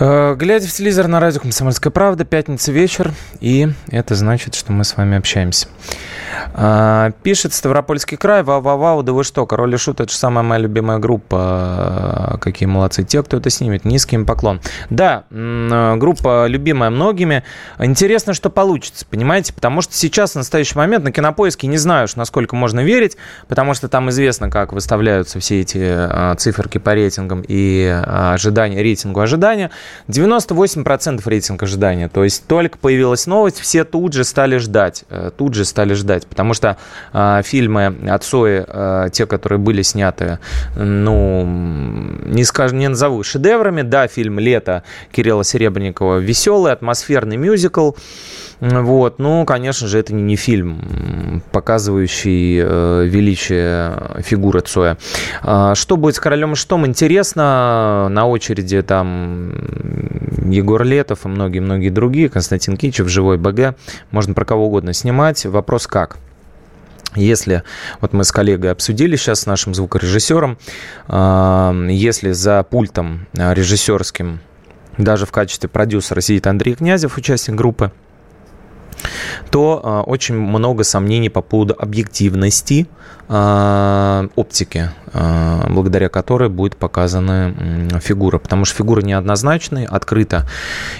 Э, 0.00 0.36
глядя 0.36 0.68
в 0.68 0.72
телевизор 0.72 1.08
на 1.08 1.18
радио 1.18 1.40
«Комсомольская 1.40 1.90
правда», 1.90 2.24
пятница 2.24 2.70
вечер, 2.70 3.12
и 3.40 3.68
это 3.88 4.14
значит, 4.14 4.54
что 4.54 4.70
мы 4.70 4.84
с 4.84 4.96
вами 4.96 5.16
общаемся. 5.16 5.66
А, 6.54 7.10
пишет 7.22 7.52
Ставропольский 7.52 8.16
край. 8.16 8.42
Вау-вау-вау, 8.42 9.02
да 9.02 9.12
вы 9.12 9.24
что, 9.24 9.44
Король 9.46 9.74
и 9.74 9.76
Шут, 9.76 10.00
это 10.00 10.12
же 10.12 10.16
самая 10.16 10.44
моя 10.44 10.60
любимая 10.60 10.98
группа. 10.98 12.38
Какие 12.40 12.68
молодцы. 12.68 13.02
Те, 13.02 13.22
кто 13.22 13.38
это 13.38 13.50
снимет, 13.50 13.84
низкий 13.84 14.16
им 14.16 14.24
поклон. 14.26 14.60
Да, 14.90 15.24
группа 15.30 16.46
любимая 16.46 16.90
многими. 16.90 17.44
Интересно, 17.78 18.34
что 18.34 18.50
получится, 18.50 19.06
понимаете? 19.08 19.52
Потому 19.52 19.80
что 19.80 19.94
сейчас, 19.94 20.32
в 20.32 20.36
настоящий 20.36 20.76
момент, 20.76 21.04
на 21.04 21.12
Кинопоиске 21.12 21.66
не 21.66 21.78
знаю, 21.78 22.08
насколько 22.14 22.54
можно 22.56 22.84
верить, 22.84 23.16
потому 23.48 23.74
что 23.74 23.88
там 23.88 24.10
известно, 24.10 24.50
как 24.50 24.72
выставляются 24.72 25.40
все 25.40 25.60
эти 25.60 26.36
циферки 26.36 26.78
по 26.78 26.94
рейтингам 26.94 27.42
и 27.46 27.84
ожидания, 28.06 28.82
рейтингу 28.82 29.20
ожидания. 29.20 29.70
98% 30.08 31.20
рейтинг 31.24 31.62
ожидания. 31.62 32.08
То 32.08 32.24
есть 32.24 32.46
только 32.46 32.78
появилась 32.78 33.26
новость, 33.26 33.58
все 33.58 33.84
тут 33.84 34.12
же 34.12 34.24
стали 34.24 34.58
ждать. 34.58 35.04
Э, 35.10 35.30
тут 35.36 35.54
же 35.54 35.64
стали 35.64 35.94
ждать 35.94 36.26
потому 36.38 36.54
что 36.54 36.76
э, 37.12 37.42
фильмы 37.44 37.94
от 38.08 38.22
Сои, 38.22 38.64
э, 38.66 39.08
те, 39.12 39.26
которые 39.26 39.58
были 39.58 39.82
сняты, 39.82 40.38
ну, 40.76 41.44
не, 41.44 42.44
скажу, 42.44 42.76
не 42.76 42.88
назову 42.88 43.22
шедеврами, 43.22 43.82
да, 43.82 44.06
фильм 44.06 44.38
«Лето» 44.38 44.84
Кирилла 45.10 45.42
Серебренникова 45.42 46.18
веселый, 46.18 46.72
атмосферный 46.72 47.36
мюзикл, 47.36 47.92
вот, 48.60 49.18
ну, 49.18 49.44
конечно 49.44 49.86
же, 49.86 49.98
это 49.98 50.12
не 50.14 50.34
фильм, 50.34 51.42
показывающий 51.52 52.60
э, 52.60 53.04
величие 53.06 54.20
фигуры 54.20 54.60
Цоя. 54.60 54.98
Э, 55.42 55.74
что 55.76 55.96
будет 55.96 56.16
с 56.16 56.20
«Королем 56.20 56.54
и 56.54 56.56
Штом»? 56.56 56.84
Интересно, 56.84 58.08
на 58.10 58.26
очереди 58.26 58.82
там 58.82 59.52
Егор 60.50 60.82
Летов 60.82 61.24
и 61.24 61.28
многие-многие 61.28 61.90
другие, 61.90 62.28
Константин 62.28 62.76
Кичев, 62.76 63.08
«Живой 63.08 63.38
БГ». 63.38 63.76
Можно 64.10 64.34
про 64.34 64.44
кого 64.44 64.66
угодно 64.66 64.92
снимать. 64.92 65.46
Вопрос 65.46 65.86
как? 65.86 66.18
Если, 67.14 67.62
вот 68.00 68.12
мы 68.12 68.24
с 68.24 68.32
коллегой 68.32 68.72
обсудили 68.72 69.16
сейчас 69.16 69.40
с 69.40 69.46
нашим 69.46 69.74
звукорежиссером, 69.74 70.58
если 71.88 72.32
за 72.32 72.62
пультом 72.64 73.26
режиссерским, 73.32 74.40
даже 74.98 75.26
в 75.26 75.32
качестве 75.32 75.68
продюсера 75.68 76.20
сидит 76.20 76.46
Андрей 76.46 76.74
Князев, 76.74 77.16
участник 77.16 77.56
группы, 77.56 77.92
то 79.50 80.02
очень 80.06 80.34
много 80.34 80.84
сомнений 80.84 81.28
по 81.30 81.42
поводу 81.42 81.74
объективности 81.78 82.86
оптики 83.28 84.90
благодаря 85.12 86.08
которой 86.08 86.48
будет 86.48 86.76
показана 86.76 87.54
фигура. 88.00 88.38
Потому 88.38 88.64
что 88.64 88.76
фигура 88.76 89.00
неоднозначная, 89.00 89.86
открыто 89.86 90.46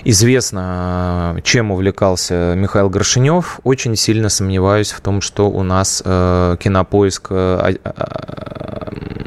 известно, 0.04 1.38
чем 1.42 1.70
увлекался 1.70 2.54
Михаил 2.56 2.90
Горшинев. 2.90 3.60
Очень 3.64 3.96
сильно 3.96 4.28
сомневаюсь 4.28 4.92
в 4.92 5.00
том, 5.00 5.20
что 5.20 5.50
у 5.50 5.62
нас 5.62 6.02
кинопоиск 6.02 7.30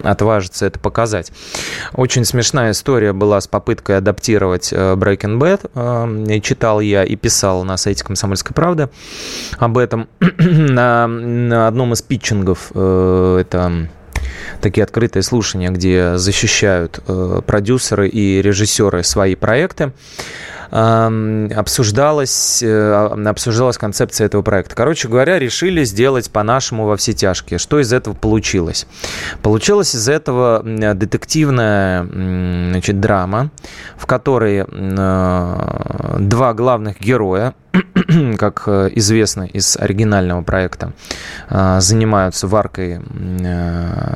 отважится 0.04 0.66
это 0.66 0.80
показать. 0.80 1.32
Очень 1.94 2.26
смешная 2.26 2.72
история 2.72 3.14
была 3.14 3.40
с 3.40 3.48
попыткой 3.48 3.98
адаптировать 3.98 4.74
Breaking 4.74 5.40
Bad. 5.40 6.42
Читал 6.42 6.80
я 6.80 7.04
и 7.04 7.16
писал 7.16 7.64
на 7.64 7.78
сайте 7.78 8.04
«Комсомольской 8.04 8.54
правды» 8.54 8.90
об 9.58 9.78
этом 9.78 10.08
на, 10.20 11.08
на 11.08 11.68
одном 11.68 11.94
из 11.94 12.02
питчингов. 12.02 12.72
Э, 12.92 13.38
это 13.42 13.88
такие 14.62 14.84
открытые 14.84 15.24
слушания, 15.24 15.70
где 15.70 16.18
защищают 16.18 17.00
э, 17.08 17.42
продюсеры 17.46 18.08
и 18.08 18.42
режиссеры 18.42 19.04
свои 19.04 19.36
проекты 19.36 19.94
обсуждалась, 20.72 22.64
э, 22.64 23.10
обсуждалась 23.26 23.78
концепция 23.78 24.26
этого 24.26 24.42
проекта. 24.42 24.74
Короче 24.74 25.10
говоря, 25.10 25.38
решили 25.38 25.84
сделать 25.84 26.32
по-нашему 26.32 26.86
во 26.86 26.96
все 26.96 27.12
тяжкие. 27.12 27.60
Что 27.60 27.82
из 27.82 27.92
этого 27.92 28.14
получилось? 28.14 28.88
Получилась 29.42 29.94
из 29.96 30.08
этого 30.08 30.62
детективная 30.64 32.04
значит, 32.04 33.02
драма, 33.02 33.50
в 33.98 34.06
которой 34.06 34.66
э, 34.66 36.18
два 36.20 36.54
главных 36.54 37.02
героя, 37.02 37.54
как 38.38 38.64
э, 38.68 38.92
известно 38.96 39.44
из 39.44 39.76
оригинального 39.76 40.42
проекта, 40.42 40.94
занимаются 41.50 42.48
варкой 42.48 43.02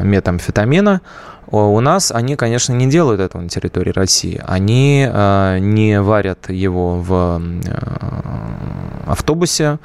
метамфетамина, 0.01 1.01
у 1.51 1.79
нас 1.79 2.11
они, 2.11 2.35
конечно, 2.35 2.73
не 2.73 2.87
делают 2.87 3.21
этого 3.21 3.41
на 3.41 3.49
территории 3.49 3.91
России. 3.91 4.41
Они 4.45 5.07
э, 5.09 5.57
не 5.59 6.01
варят 6.01 6.49
его 6.49 6.99
в 6.99 7.41
э, 7.65 9.11
автобусе, 9.11 9.79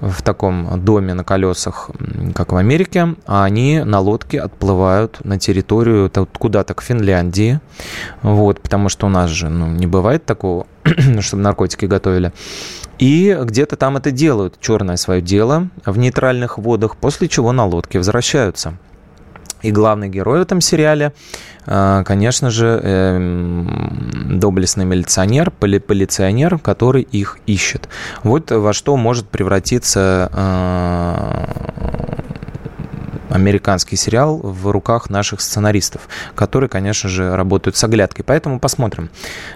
в 0.00 0.22
таком 0.22 0.84
доме 0.84 1.14
на 1.14 1.24
колесах, 1.24 1.90
как 2.34 2.52
в 2.52 2.56
Америке, 2.56 3.14
а 3.26 3.44
они 3.44 3.80
на 3.84 4.00
лодке 4.00 4.40
отплывают 4.40 5.24
на 5.24 5.38
территорию 5.38 6.10
куда-то 6.38 6.74
к 6.74 6.82
Финляндии, 6.82 7.60
вот, 8.22 8.60
потому 8.60 8.88
что 8.88 9.06
у 9.06 9.10
нас 9.10 9.30
же 9.30 9.48
ну, 9.48 9.66
не 9.68 9.86
бывает 9.86 10.24
такого, 10.24 10.66
чтобы 11.20 11.42
наркотики 11.42 11.86
готовили. 11.86 12.32
И 12.98 13.36
где-то 13.40 13.76
там 13.76 13.96
это 13.96 14.10
делают, 14.10 14.58
черное 14.60 14.96
свое 14.96 15.22
дело, 15.22 15.68
в 15.84 15.98
нейтральных 15.98 16.58
водах, 16.58 16.96
после 16.96 17.28
чего 17.28 17.52
на 17.52 17.64
лодке 17.64 17.98
возвращаются. 17.98 18.74
И 19.62 19.70
главный 19.70 20.08
герой 20.08 20.38
в 20.38 20.42
этом 20.42 20.60
сериале, 20.60 21.12
э, 21.66 22.02
конечно 22.06 22.50
же, 22.50 22.80
эм, 22.82 24.38
доблестный 24.38 24.84
милиционер, 24.84 25.50
полиционер, 25.50 26.58
который 26.58 27.02
их 27.02 27.38
ищет. 27.46 27.88
Вот 28.22 28.50
во 28.50 28.72
что 28.72 28.96
может 28.96 29.28
превратиться 29.28 30.30
э, 30.32 31.78
американский 33.30 33.96
сериал 33.96 34.38
в 34.42 34.70
руках 34.70 35.10
наших 35.10 35.40
сценаристов, 35.40 36.08
которые, 36.34 36.68
конечно 36.68 37.08
же, 37.08 37.34
работают 37.34 37.76
с 37.76 37.84
оглядкой. 37.84 38.24
Поэтому 38.24 38.60
посмотрим. 38.60 39.10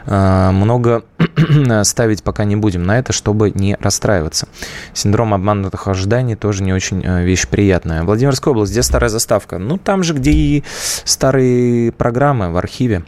Э, 0.07 0.51
много 0.51 1.05
ставить 1.85 2.23
пока 2.23 2.45
не 2.45 2.57
будем 2.57 2.83
на 2.85 2.99
это, 2.99 3.12
чтобы 3.12 3.51
не 3.51 3.77
расстраиваться. 3.81 4.49
Синдром 4.95 5.35
обманутых 5.35 5.88
ожиданий 5.88 6.37
тоже 6.37 6.62
не 6.62 6.73
очень 6.73 7.03
э, 7.05 7.25
вещь 7.25 7.47
приятная. 7.47 8.03
Владимирская 8.03 8.53
область, 8.53 8.73
где 8.73 8.83
старая 8.83 9.11
заставка? 9.11 9.59
Ну, 9.59 9.79
там 9.79 10.03
же, 10.03 10.14
где 10.14 10.31
и 10.31 10.64
старые 11.05 11.92
программы 11.92 12.51
в 12.51 12.57
архиве. 12.57 13.05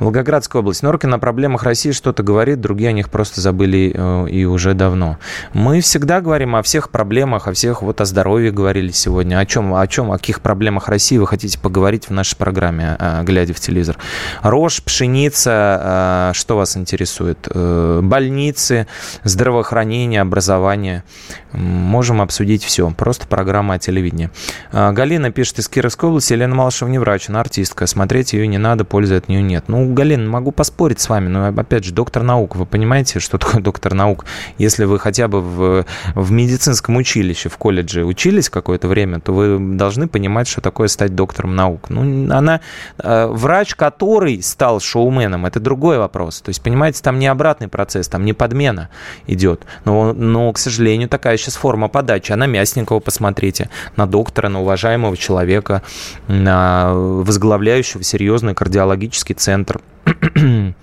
Волгоградская 0.00 0.60
область. 0.60 0.82
Норкин 0.82 1.14
о 1.14 1.18
проблемах 1.18 1.62
России 1.62 1.92
что-то 1.92 2.22
говорит, 2.22 2.60
другие 2.60 2.90
о 2.90 2.92
них 2.92 3.08
просто 3.08 3.40
забыли 3.40 3.92
э, 3.94 4.28
и 4.28 4.44
уже 4.44 4.74
давно. 4.74 5.18
Мы 5.52 5.80
всегда 5.80 6.20
говорим 6.20 6.56
о 6.56 6.62
всех 6.62 6.90
проблемах, 6.90 7.48
о 7.48 7.52
всех, 7.52 7.82
вот 7.82 8.00
о 8.00 8.04
здоровье 8.04 8.50
говорили 8.50 8.90
сегодня. 8.90 9.38
О 9.38 9.46
чем, 9.46 9.74
о 9.74 9.86
чем, 9.86 10.10
о 10.10 10.18
каких 10.18 10.40
проблемах 10.40 10.88
России 10.88 11.18
вы 11.18 11.26
хотите 11.26 11.58
поговорить 11.58 12.08
в 12.08 12.10
нашей 12.10 12.36
программе, 12.36 12.96
э, 12.98 13.22
глядя 13.24 13.54
в 13.54 13.60
телевизор? 13.60 13.96
Рожь, 14.42 14.82
пшеница, 14.82 16.30
э, 16.32 16.34
что 16.34 16.56
вас 16.56 16.76
интересует? 16.76 17.48
Больницы, 17.52 18.86
здравоохранение, 19.24 20.20
образование. 20.20 21.04
Можем 21.52 22.20
обсудить 22.20 22.64
все. 22.64 22.90
Просто 22.90 23.26
программа 23.26 23.74
о 23.74 23.78
телевидении. 23.78 24.30
Галина 24.72 25.30
пишет 25.30 25.58
из 25.58 25.68
Кировской 25.68 26.08
области. 26.08 26.32
Елена 26.32 26.54
Малышева 26.54 26.88
не 26.88 26.98
врач, 26.98 27.28
она 27.28 27.40
артистка. 27.40 27.86
Смотреть 27.86 28.32
ее 28.32 28.46
не 28.46 28.58
надо, 28.58 28.84
пользы 28.84 29.16
от 29.16 29.28
нее 29.28 29.42
нет 29.42 29.51
нет. 29.52 29.64
Ну, 29.68 29.92
Галина, 29.92 30.28
могу 30.28 30.50
поспорить 30.50 31.00
с 31.00 31.08
вами, 31.08 31.28
но 31.28 31.46
опять 31.46 31.84
же, 31.84 31.92
доктор 31.92 32.22
наук, 32.22 32.56
вы 32.56 32.66
понимаете, 32.66 33.20
что 33.20 33.38
такое 33.42 33.60
доктор 33.60 33.94
наук? 33.94 34.24
Если 34.58 34.84
вы 34.84 34.98
хотя 34.98 35.28
бы 35.28 35.40
в, 35.40 35.84
в 36.14 36.30
медицинском 36.30 36.96
училище, 36.96 37.48
в 37.48 37.56
колледже 37.58 38.04
учились 38.04 38.48
какое-то 38.48 38.88
время, 38.88 39.20
то 39.20 39.32
вы 39.32 39.58
должны 39.76 40.08
понимать, 40.08 40.48
что 40.48 40.60
такое 40.60 40.88
стать 40.88 41.14
доктором 41.14 41.54
наук. 41.54 41.90
Ну, 41.90 42.32
она, 42.32 42.60
э, 42.98 43.26
врач, 43.26 43.74
который 43.74 44.42
стал 44.42 44.80
шоуменом, 44.80 45.46
это 45.46 45.60
другой 45.60 45.98
вопрос. 45.98 46.40
То 46.40 46.48
есть, 46.48 46.62
понимаете, 46.62 47.02
там 47.02 47.18
не 47.18 47.26
обратный 47.26 47.68
процесс, 47.68 48.08
там 48.08 48.24
не 48.24 48.32
подмена 48.32 48.88
идет. 49.26 49.62
Но, 49.84 50.12
но 50.12 50.52
к 50.52 50.58
сожалению, 50.58 51.08
такая 51.08 51.36
сейчас 51.36 51.56
форма 51.56 51.88
подачи. 51.88 52.32
А 52.32 52.36
на 52.36 52.46
Мясникова 52.46 53.00
посмотрите, 53.00 53.68
на 53.96 54.06
доктора, 54.06 54.48
на 54.48 54.62
уважаемого 54.62 55.16
человека, 55.16 55.82
на 56.28 56.92
возглавляющего 56.94 58.02
серьезный 58.02 58.54
кардиологический 58.54 59.34
центр 59.42 59.80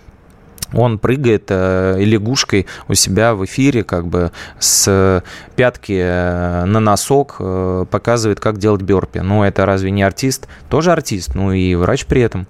он 0.74 1.00
прыгает 1.00 1.46
э, 1.50 1.98
лягушкой 2.00 2.68
у 2.88 2.94
себя 2.94 3.34
в 3.34 3.46
эфире, 3.46 3.84
как 3.84 4.08
бы 4.08 4.32
с 4.60 5.24
пятки 5.56 6.00
э, 6.02 6.66
на 6.66 6.80
носок, 6.80 7.38
э, 7.40 7.86
показывает, 7.90 8.40
как 8.40 8.58
делать 8.58 8.82
бёрпи. 8.82 9.20
Ну, 9.20 9.44
это 9.44 9.66
разве 9.66 9.92
не 9.92 10.04
артист? 10.04 10.48
Тоже 10.70 10.92
артист, 10.92 11.36
ну 11.36 11.52
и 11.52 11.76
врач 11.76 12.06
при 12.06 12.22
этом. 12.22 12.48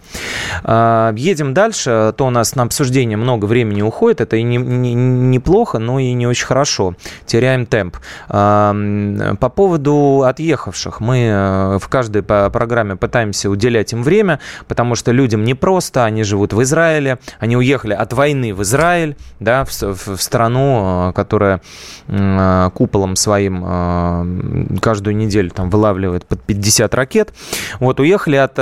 Э, 0.63 1.12
едем 1.15 1.53
дальше, 1.53 2.13
то 2.17 2.27
у 2.27 2.29
нас 2.29 2.55
на 2.55 2.63
обсуждение 2.63 3.17
много 3.17 3.45
времени 3.45 3.82
уходит, 3.82 4.21
это 4.21 4.36
и 4.36 4.43
не, 4.43 4.58
не, 4.58 4.93
неплохо, 4.93 5.79
но 5.79 5.99
и 5.99 6.13
не 6.13 6.27
очень 6.27 6.45
хорошо. 6.45 6.95
Теряем 7.25 7.65
темп. 7.65 7.97
Э, 8.29 9.36
по 9.39 9.49
поводу 9.49 10.23
отъехавших, 10.25 10.99
мы 10.99 11.19
э, 11.19 11.77
в 11.79 11.88
каждой 11.88 12.23
программе 12.23 12.95
пытаемся 12.95 13.49
уделять 13.49 13.93
им 13.93 14.03
время, 14.03 14.39
потому 14.67 14.95
что 14.95 15.12
людям 15.12 15.43
непросто, 15.43 16.05
они 16.05 16.23
живут 16.23 16.53
в 16.53 16.62
Израиле, 16.63 17.19
они 17.39 17.58
уехали 17.58 17.93
от 17.93 18.09
от 18.10 18.13
войны 18.13 18.56
в 18.56 18.63
Израиль, 18.63 19.15
да, 19.39 19.65
в, 19.65 19.82
в, 19.82 20.17
в 20.17 20.22
страну, 20.22 21.10
э, 21.10 21.13
которая 21.13 21.62
э, 22.08 22.69
куполом 22.74 23.15
своим 23.15 23.63
э, 23.63 24.80
каждую 24.82 25.15
неделю 25.15 25.52
там 25.52 25.69
вылавливает 25.69 26.26
под 26.26 26.41
50 26.41 26.93
ракет. 26.95 27.34
Вот 27.80 28.00
уехали 28.00 28.38
от 28.38 28.58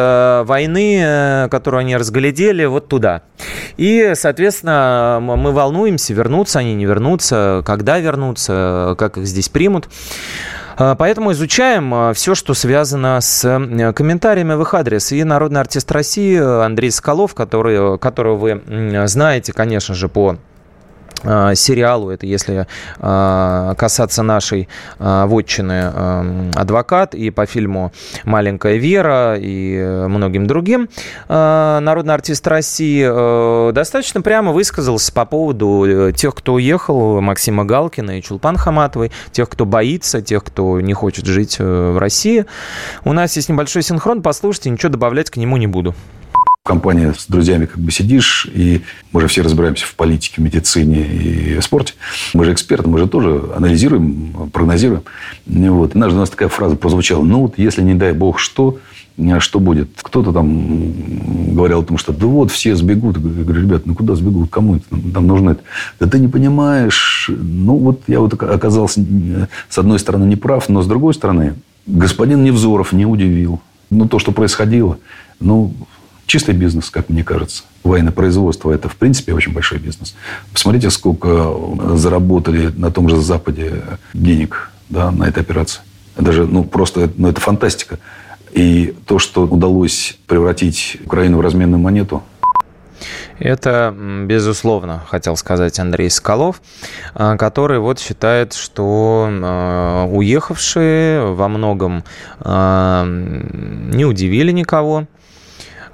войны, 0.48 1.48
которую 1.50 1.80
они 1.82 1.96
разглядели, 1.96 2.66
вот 2.66 2.88
туда. 2.90 3.22
И, 3.78 4.14
соответственно, 4.16 5.20
мы 5.22 5.52
волнуемся, 5.52 6.14
вернутся 6.14 6.60
они, 6.60 6.76
не 6.76 6.86
вернутся, 6.86 7.64
когда 7.66 8.00
вернутся, 8.00 8.96
как 8.98 9.18
их 9.18 9.26
здесь 9.26 9.50
примут. 9.50 9.88
Поэтому 10.78 11.32
изучаем 11.32 12.14
все, 12.14 12.36
что 12.36 12.54
связано 12.54 13.20
с 13.20 13.42
комментариями 13.96 14.54
в 14.54 14.62
их 14.62 14.74
адрес. 14.74 15.12
И 15.12 15.24
народный 15.24 15.60
артист 15.60 15.92
России 15.92 16.38
Андрей 16.38 16.92
Соколов, 16.92 17.34
который, 17.34 17.98
которого 17.98 18.36
вы 18.36 19.08
знаете, 19.08 19.54
конечно 19.54 19.96
же, 19.96 20.08
по 20.08 20.38
сериалу, 21.24 22.10
это 22.10 22.26
если 22.26 22.68
э, 23.00 23.74
касаться 23.78 24.24
нашей 24.24 24.70
э, 25.00 25.26
вотчины 25.26 26.52
«Адвокат», 26.56 27.16
и 27.16 27.30
по 27.30 27.46
фильму 27.46 27.92
«Маленькая 28.24 28.78
Вера», 28.78 29.36
и 29.38 29.78
многим 30.08 30.48
другим. 30.48 30.90
Народный 31.28 32.14
артист 32.14 32.48
России 32.48 33.72
достаточно 33.72 34.22
прямо 34.22 34.52
высказался 34.52 35.12
по 35.12 35.26
поводу 35.26 36.12
тех, 36.16 36.36
кто 36.36 36.54
уехал, 36.54 37.22
Максима 37.22 37.66
Галкина 37.66 38.20
и 38.20 38.22
Чулпан 38.22 38.58
Хаматовой, 38.58 39.12
тех, 39.32 39.50
кто 39.50 39.66
боится, 39.66 40.22
тех, 40.22 40.44
кто 40.44 40.80
не 40.82 40.94
хочет 40.94 41.26
жить 41.26 41.60
в 41.60 41.98
России. 42.00 42.46
У 43.04 43.14
нас 43.14 43.36
есть 43.36 43.50
небольшой 43.50 43.82
синхрон, 43.82 44.22
послушайте, 44.22 44.70
ничего 44.70 44.90
добавлять 44.90 45.30
к 45.30 45.38
нему 45.38 45.58
не 45.58 45.68
буду 45.68 45.96
компании 46.68 47.14
с 47.18 47.26
друзьями 47.28 47.66
как 47.66 47.80
бы 47.80 47.92
сидишь, 47.92 48.48
и 48.54 48.82
мы 49.12 49.22
же 49.22 49.28
все 49.28 49.42
разбираемся 49.42 49.86
в 49.86 49.96
политике, 49.96 50.42
медицине 50.42 51.02
и 51.02 51.62
спорте. 51.62 51.94
Мы 52.34 52.46
же 52.46 52.54
эксперты, 52.54 52.90
мы 52.90 53.00
же 53.00 53.08
тоже 53.08 53.42
анализируем, 53.56 54.50
прогнозируем. 54.52 55.04
Вот. 55.46 55.96
И 55.96 55.98
у 55.98 56.02
нас 56.02 56.30
такая 56.30 56.50
фраза 56.50 56.76
прозвучала. 56.76 57.24
Ну, 57.24 57.42
вот 57.44 57.58
если, 57.58 57.82
не 57.82 57.96
дай 57.96 58.12
бог, 58.12 58.38
что, 58.38 58.80
что 59.40 59.60
будет? 59.60 59.90
Кто-то 60.02 60.32
там 60.32 60.94
говорил 61.56 61.80
о 61.80 61.84
том, 61.84 61.98
что 61.98 62.14
да 62.14 62.28
вот 62.28 62.52
все 62.52 62.76
сбегут. 62.76 63.18
Я 63.18 63.44
говорю, 63.44 63.62
ребят, 63.62 63.86
ну 63.86 63.96
куда 63.96 64.16
сбегут? 64.16 64.50
Кому 64.50 64.76
это 64.76 64.86
там 65.14 65.26
нужно 65.26 65.52
это? 65.52 65.62
Да 66.00 66.08
ты 66.08 66.20
не 66.20 66.28
понимаешь. 66.28 67.30
Ну, 67.30 67.78
вот 67.78 68.02
я 68.08 68.20
вот 68.20 68.34
оказался, 68.34 69.04
с 69.70 69.78
одной 69.78 70.00
стороны, 70.00 70.26
неправ, 70.26 70.70
но 70.70 70.82
с 70.82 70.88
другой 70.88 71.14
стороны, 71.14 71.56
господин 71.88 72.44
Невзоров 72.44 72.92
не 72.94 73.06
удивил. 73.06 73.62
Ну, 73.90 74.08
то, 74.08 74.20
что 74.20 74.34
происходило, 74.34 74.98
ну, 75.40 75.74
чистый 76.28 76.54
бизнес, 76.54 76.92
как 76.92 77.10
мне 77.10 77.24
кажется. 77.24 77.64
Военное 77.84 78.12
производство– 78.12 78.72
это, 78.74 78.90
в 78.90 78.96
принципе, 78.98 79.34
очень 79.34 79.54
большой 79.54 79.80
бизнес. 79.80 80.16
Посмотрите, 80.54 80.92
сколько 80.92 81.56
заработали 81.96 82.72
на 82.76 82.92
том 82.92 83.10
же 83.10 83.20
Западе 83.20 83.82
денег 84.14 84.70
да, 84.90 85.10
на 85.10 85.24
этой 85.24 85.42
операции. 85.42 85.82
Даже, 86.18 86.46
ну, 86.46 86.64
просто, 86.64 87.10
ну, 87.16 87.30
это 87.30 87.42
фантастика. 87.42 87.98
И 88.52 88.94
то, 89.06 89.20
что 89.20 89.44
удалось 89.44 90.18
превратить 90.28 90.98
Украину 91.06 91.38
в 91.38 91.42
разменную 91.42 91.80
монету, 91.80 92.24
это, 93.40 93.96
безусловно, 94.26 95.04
хотел 95.08 95.38
сказать 95.38 95.80
Андрей 95.80 96.10
Соколов, 96.10 96.60
а, 97.14 97.38
который 97.38 97.78
вот 97.78 98.00
считает, 98.00 98.54
что 98.54 99.30
а, 99.30 100.06
уехавшие 100.08 101.34
во 101.34 101.48
многом 101.48 102.04
а, 102.40 103.06
не 103.06 104.06
удивили 104.06 104.52
никого, 104.52 105.06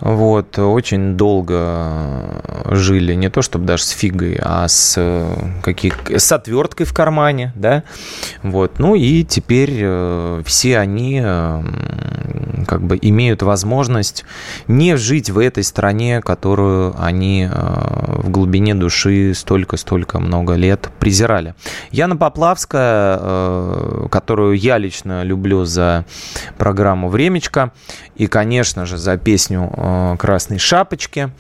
вот, 0.04 0.60
очень 0.60 1.16
долго 1.16 2.42
жили, 2.66 3.14
не 3.14 3.30
то 3.30 3.42
чтобы 3.42 3.66
даже 3.66 3.84
с 3.84 3.90
фигой, 3.90 4.38
а 4.42 4.68
с, 4.68 5.00
каких, 5.62 5.98
с 6.10 6.32
отверткой 6.34 6.86
в 6.86 6.94
кармане, 6.94 7.54
да, 7.56 7.84
вот, 8.42 8.80
ну 8.80 8.96
и 8.96 9.24
теперь 9.24 9.72
э, 9.80 10.42
все 10.46 10.80
они 10.80 11.22
э, 11.24 11.64
как 12.68 12.82
бы 12.82 13.00
имеют 13.02 13.44
возможность 13.44 14.26
не 14.68 14.98
жить 14.98 15.30
в 15.30 15.40
этой 15.40 15.64
стране, 15.64 16.20
которую 16.20 16.94
они 17.02 17.48
э, 17.50 18.18
в 18.24 18.30
глубине 18.30 18.76
души 18.76 19.34
столько-столько 19.34 20.20
много 20.20 20.56
лет 20.56 20.90
презирали. 21.00 21.56
Яна 21.92 22.18
Поплавская, 22.18 24.10
которую 24.10 24.58
я 24.58 24.78
лично 24.78 25.24
люблю 25.24 25.64
за 25.64 26.04
программу 26.58 27.08
«Времечко», 27.08 27.72
и, 28.16 28.28
конечно 28.28 28.86
же, 28.86 28.98
за 28.98 29.18
песню 29.18 29.72
Э, 29.76 29.93
«Красной 30.18 30.60
шапочки» 30.60 31.32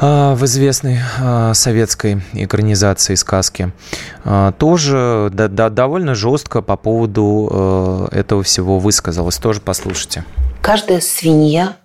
э, 0.00 0.34
в 0.34 0.44
известной 0.44 0.98
э, 1.18 1.54
советской 1.54 2.22
экранизации 2.32 3.14
сказки, 3.14 3.72
тоже 4.58 5.30
да, 5.32 5.48
да, 5.48 5.70
довольно 5.70 6.14
жестко 6.14 6.62
по 6.62 6.76
поводу 6.76 8.08
этого 8.12 8.42
всего 8.42 8.78
высказалась. 8.78 9.38
Тоже 9.38 9.60
послушайте. 9.60 10.24
Каждая 10.60 11.00
свинья 11.00 11.76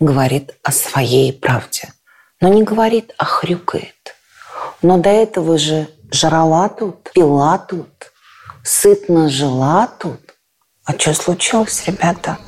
говорит 0.00 0.52
о 0.62 0.72
своей 0.72 1.32
правде, 1.32 1.88
но 2.40 2.48
не 2.48 2.62
говорит, 2.62 3.12
а 3.18 3.24
хрюкает. 3.24 3.94
Но 4.82 4.98
до 4.98 5.08
этого 5.08 5.58
же 5.58 5.88
жрала 6.12 6.68
тут, 6.68 7.10
пила 7.12 7.58
тут, 7.58 8.12
сытно 8.62 9.28
жила 9.28 9.88
тут. 9.98 10.20
А 10.84 10.92
что 10.98 11.14
случилось, 11.14 11.84
ребята? 11.86 12.38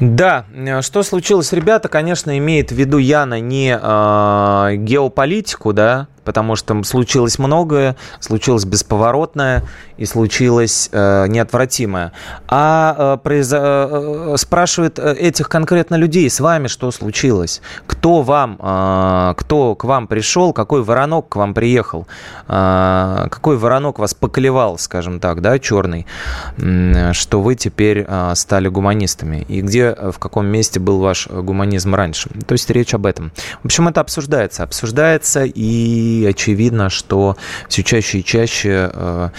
Да, 0.00 0.46
что 0.82 1.02
случилось, 1.02 1.52
ребята, 1.52 1.88
конечно, 1.88 2.36
имеет 2.38 2.70
в 2.70 2.74
виду 2.74 2.98
Яна 2.98 3.40
не 3.40 3.78
э, 3.80 4.76
геополитику, 4.76 5.72
да, 5.72 6.08
потому 6.24 6.56
что 6.56 6.82
случилось 6.82 7.38
многое, 7.38 7.96
случилось 8.20 8.64
бесповоротное 8.64 9.62
и 9.96 10.06
случилось 10.06 10.88
э, 10.92 11.26
неотвратимое. 11.28 12.12
А 12.48 13.14
э, 13.16 13.22
произо... 13.22 13.56
Э, 13.56 14.32
э, 14.32 14.36
спрашивает 14.36 14.98
э, 14.98 15.12
этих 15.12 15.48
конкретно 15.48 15.94
людей, 15.96 16.28
с 16.28 16.40
вами 16.40 16.66
что 16.66 16.90
случилось? 16.90 17.62
Кто 17.86 18.22
вам, 18.22 18.58
э, 18.60 19.34
кто 19.36 19.74
к 19.74 19.84
вам 19.84 20.06
пришел, 20.06 20.52
какой 20.52 20.82
воронок 20.82 21.28
к 21.28 21.36
вам 21.36 21.54
приехал, 21.54 22.06
э, 22.48 23.26
какой 23.30 23.56
воронок 23.56 23.98
вас 23.98 24.14
поклевал, 24.14 24.78
скажем 24.78 25.20
так, 25.20 25.40
да, 25.40 25.58
черный, 25.58 26.06
э, 26.56 27.12
что 27.12 27.40
вы 27.40 27.54
теперь 27.54 28.04
э, 28.06 28.32
стали 28.34 28.68
гуманистами? 28.68 29.44
И 29.48 29.60
где, 29.60 29.94
в 29.94 30.18
каком 30.18 30.46
месте 30.46 30.80
был 30.80 30.98
ваш 30.98 31.28
гуманизм 31.28 31.94
раньше? 31.94 32.30
То 32.46 32.52
есть 32.52 32.70
речь 32.70 32.94
об 32.94 33.06
этом. 33.06 33.32
В 33.62 33.66
общем, 33.66 33.88
это 33.88 34.00
обсуждается, 34.00 34.62
обсуждается 34.62 35.44
и 35.44 36.13
и 36.20 36.26
очевидно, 36.26 36.90
что 36.90 37.36
все 37.68 37.82
чаще 37.82 38.18
и 38.18 38.24
чаще 38.24 38.90
э, 38.92 39.30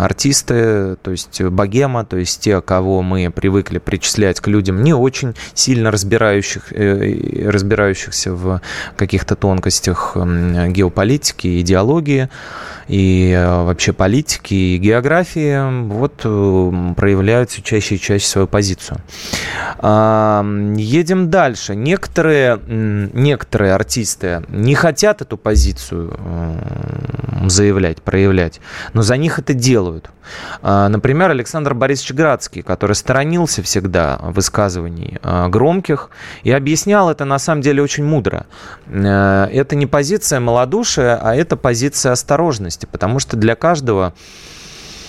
артисты, 0.00 0.96
то 1.02 1.10
есть 1.10 1.40
богема, 1.42 2.04
то 2.04 2.16
есть 2.16 2.40
те, 2.40 2.60
кого 2.60 3.02
мы 3.02 3.30
привыкли 3.30 3.78
причислять 3.78 4.40
к 4.40 4.48
людям 4.48 4.82
не 4.82 4.92
очень 4.92 5.34
сильно 5.54 5.90
разбирающих, 5.90 6.72
э, 6.72 7.48
разбирающихся 7.48 8.32
в 8.32 8.60
каких-то 8.96 9.34
тонкостях 9.36 10.16
геополитики, 10.16 11.60
идеологии, 11.60 12.28
и 12.88 13.32
э, 13.36 13.64
вообще 13.64 13.92
политики, 13.92 14.54
и 14.54 14.78
географии, 14.78 15.86
вот 15.88 16.14
проявляют 16.96 17.50
все 17.50 17.62
чаще 17.62 17.96
и 17.96 18.00
чаще 18.00 18.26
свою 18.26 18.46
позицию. 18.46 18.98
Едем 19.80 21.30
дальше. 21.30 21.74
Некоторые, 21.76 22.58
некоторые 22.66 23.74
артисты 23.74 24.42
не 24.48 24.74
хотят 24.74 25.22
эту 25.22 25.36
позицию 25.36 25.58
позицию 25.58 26.16
э, 26.18 27.17
заявлять, 27.46 28.02
проявлять, 28.02 28.60
но 28.92 29.02
за 29.02 29.16
них 29.16 29.38
это 29.38 29.54
делают. 29.54 30.10
А, 30.62 30.88
например, 30.88 31.30
Александр 31.30 31.74
Борисович 31.74 32.12
Градский, 32.12 32.62
который 32.62 32.94
сторонился 32.94 33.62
всегда 33.62 34.18
высказываний 34.22 35.18
э, 35.22 35.48
громких 35.48 36.10
и 36.42 36.52
объяснял 36.52 37.10
это 37.10 37.24
на 37.24 37.38
самом 37.38 37.62
деле 37.62 37.82
очень 37.82 38.04
мудро. 38.04 38.46
Э, 38.86 39.48
это 39.52 39.76
не 39.76 39.86
позиция 39.86 40.40
малодушия, 40.40 41.18
а 41.22 41.34
это 41.34 41.56
позиция 41.56 42.12
осторожности, 42.12 42.86
потому 42.90 43.18
что 43.18 43.36
для 43.36 43.54
каждого 43.54 44.14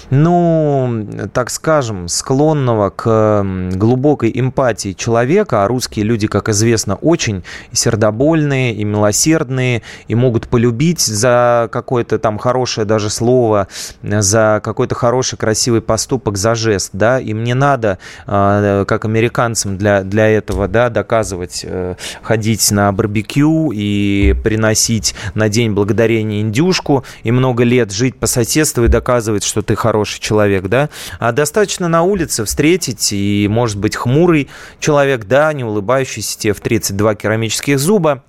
ну, 0.09 1.07
так 1.33 1.49
скажем, 1.49 2.07
склонного 2.07 2.89
к 2.89 3.45
глубокой 3.73 4.31
эмпатии 4.33 4.93
человека, 4.93 5.63
а 5.63 5.67
русские 5.67 6.05
люди, 6.05 6.27
как 6.27 6.49
известно, 6.49 6.95
очень 6.95 7.43
сердобольные 7.71 8.73
и 8.73 8.83
милосердные, 8.83 9.83
и 10.07 10.15
могут 10.15 10.47
полюбить 10.47 10.99
за 10.99 11.69
какое-то 11.71 12.17
там 12.19 12.37
хорошее 12.37 12.85
даже 12.85 13.09
слово, 13.09 13.67
за 14.01 14.61
какой-то 14.63 14.95
хороший, 14.95 15.37
красивый 15.37 15.81
поступок, 15.81 16.37
за 16.37 16.55
жест, 16.55 16.91
да, 16.93 17.19
им 17.19 17.43
не 17.43 17.53
надо, 17.53 17.99
а, 18.25 18.85
как 18.85 19.05
американцам 19.05 19.77
для, 19.77 20.01
для 20.01 20.27
этого, 20.27 20.67
да, 20.67 20.89
доказывать, 20.89 21.61
э, 21.63 21.95
ходить 22.21 22.71
на 22.71 22.91
барбекю 22.91 23.71
и 23.73 24.35
приносить 24.43 25.13
на 25.35 25.49
День 25.49 25.71
Благодарения 25.71 26.41
индюшку 26.41 27.03
и 27.23 27.31
много 27.31 27.63
лет 27.63 27.91
жить 27.91 28.15
по 28.15 28.27
соседству 28.27 28.85
и 28.85 28.87
доказывать, 28.87 29.43
что 29.43 29.61
ты 29.61 29.75
хороший 29.75 29.98
хороший 29.99 30.21
человек, 30.21 30.67
да, 30.67 30.89
а 31.19 31.33
достаточно 31.33 31.89
на 31.89 32.03
улице 32.03 32.45
встретить 32.45 33.11
и, 33.11 33.47
может 33.49 33.77
быть, 33.77 33.97
хмурый 33.97 34.49
человек, 34.79 35.25
да, 35.25 35.51
не 35.51 35.65
улыбающийся 35.65 36.39
тебе 36.39 36.53
в 36.53 36.61
32 36.61 37.15
керамических 37.15 37.77
зуба, 37.77 38.23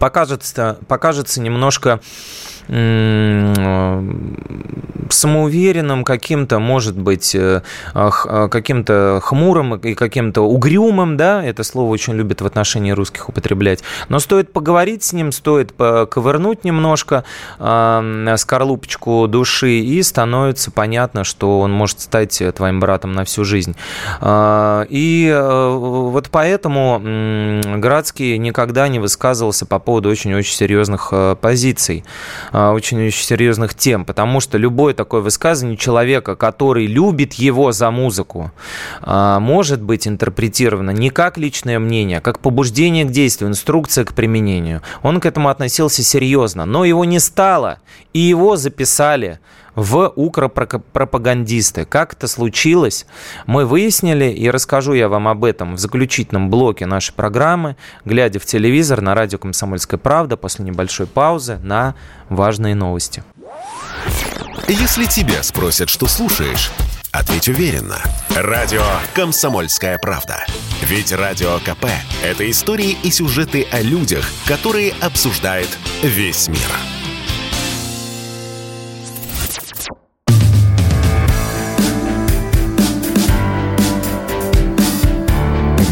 покажется, 0.00 0.78
покажется 0.88 1.40
немножко 1.40 2.00
самоуверенным, 5.14 6.04
каким-то, 6.04 6.58
может 6.58 6.98
быть, 6.98 7.34
э, 7.34 7.62
э, 7.94 8.48
каким-то 8.50 9.20
хмурым 9.22 9.76
и 9.76 9.94
каким-то 9.94 10.42
угрюмым, 10.42 11.16
да, 11.16 11.44
это 11.44 11.62
слово 11.62 11.90
очень 11.90 12.14
любят 12.14 12.40
в 12.40 12.46
отношении 12.46 12.92
русских 12.92 13.28
употреблять. 13.28 13.82
Но 14.08 14.18
стоит 14.18 14.52
поговорить 14.52 15.04
с 15.04 15.12
ним, 15.12 15.32
стоит 15.32 15.72
ковырнуть 15.72 16.64
немножко 16.64 17.24
скорлупочку 17.56 19.26
души, 19.28 19.78
и 19.80 20.02
становится 20.02 20.70
понятно, 20.70 21.24
что 21.24 21.60
он 21.60 21.72
может 21.72 22.00
стать 22.00 22.42
твоим 22.54 22.80
братом 22.80 23.12
на 23.12 23.24
всю 23.24 23.44
жизнь. 23.44 23.76
И 24.22 25.32
э, 25.32 25.68
вот 25.74 26.28
поэтому 26.30 27.00
Градский 27.76 28.38
никогда 28.38 28.88
не 28.88 28.98
высказывался 28.98 29.66
по 29.66 29.78
поводу 29.78 30.08
очень-очень 30.08 30.54
серьезных 30.54 31.12
позиций. 31.40 32.04
А, 32.56 32.70
очень-очень 32.70 33.24
серьезных 33.24 33.74
тем, 33.74 34.04
потому 34.04 34.38
что 34.38 34.58
любое 34.58 34.94
такое 34.94 35.20
высказывание 35.22 35.76
человека, 35.76 36.36
который 36.36 36.86
любит 36.86 37.32
его 37.32 37.72
за 37.72 37.90
музыку, 37.90 38.52
а, 39.02 39.40
может 39.40 39.82
быть 39.82 40.06
интерпретировано 40.06 40.92
не 40.92 41.10
как 41.10 41.36
личное 41.36 41.80
мнение, 41.80 42.18
а 42.18 42.20
как 42.20 42.38
побуждение 42.38 43.06
к 43.06 43.10
действию, 43.10 43.50
инструкция 43.50 44.04
к 44.04 44.14
применению. 44.14 44.82
Он 45.02 45.18
к 45.20 45.26
этому 45.26 45.48
относился 45.48 46.04
серьезно, 46.04 46.64
но 46.64 46.84
его 46.84 47.04
не 47.04 47.18
стало, 47.18 47.78
и 48.12 48.20
его 48.20 48.54
записали 48.54 49.40
в 49.74 50.12
укропропагандисты. 50.14 51.84
Как 51.84 52.14
это 52.14 52.28
случилось, 52.28 53.06
мы 53.46 53.66
выяснили, 53.66 54.26
и 54.26 54.50
расскажу 54.50 54.92
я 54.92 55.08
вам 55.08 55.28
об 55.28 55.44
этом 55.44 55.74
в 55.74 55.78
заключительном 55.78 56.50
блоке 56.50 56.86
нашей 56.86 57.12
программы, 57.12 57.76
глядя 58.04 58.38
в 58.38 58.46
телевизор 58.46 59.00
на 59.00 59.14
радио 59.14 59.38
«Комсомольская 59.38 59.98
правда» 59.98 60.36
после 60.36 60.64
небольшой 60.64 61.06
паузы 61.06 61.58
на 61.62 61.94
важные 62.28 62.74
новости. 62.74 63.24
Если 64.68 65.04
тебя 65.04 65.42
спросят, 65.42 65.88
что 65.90 66.06
слушаешь, 66.06 66.70
ответь 67.12 67.48
уверенно. 67.48 67.98
Радио 68.34 68.82
«Комсомольская 69.14 69.98
правда». 69.98 70.44
Ведь 70.82 71.12
Радио 71.12 71.58
КП– 71.58 71.86
это 72.24 72.50
истории 72.50 72.96
и 73.02 73.10
сюжеты 73.10 73.66
о 73.70 73.80
людях, 73.80 74.26
которые 74.46 74.92
обсуждает 75.00 75.68
весь 76.02 76.48
мир. 76.48 77.03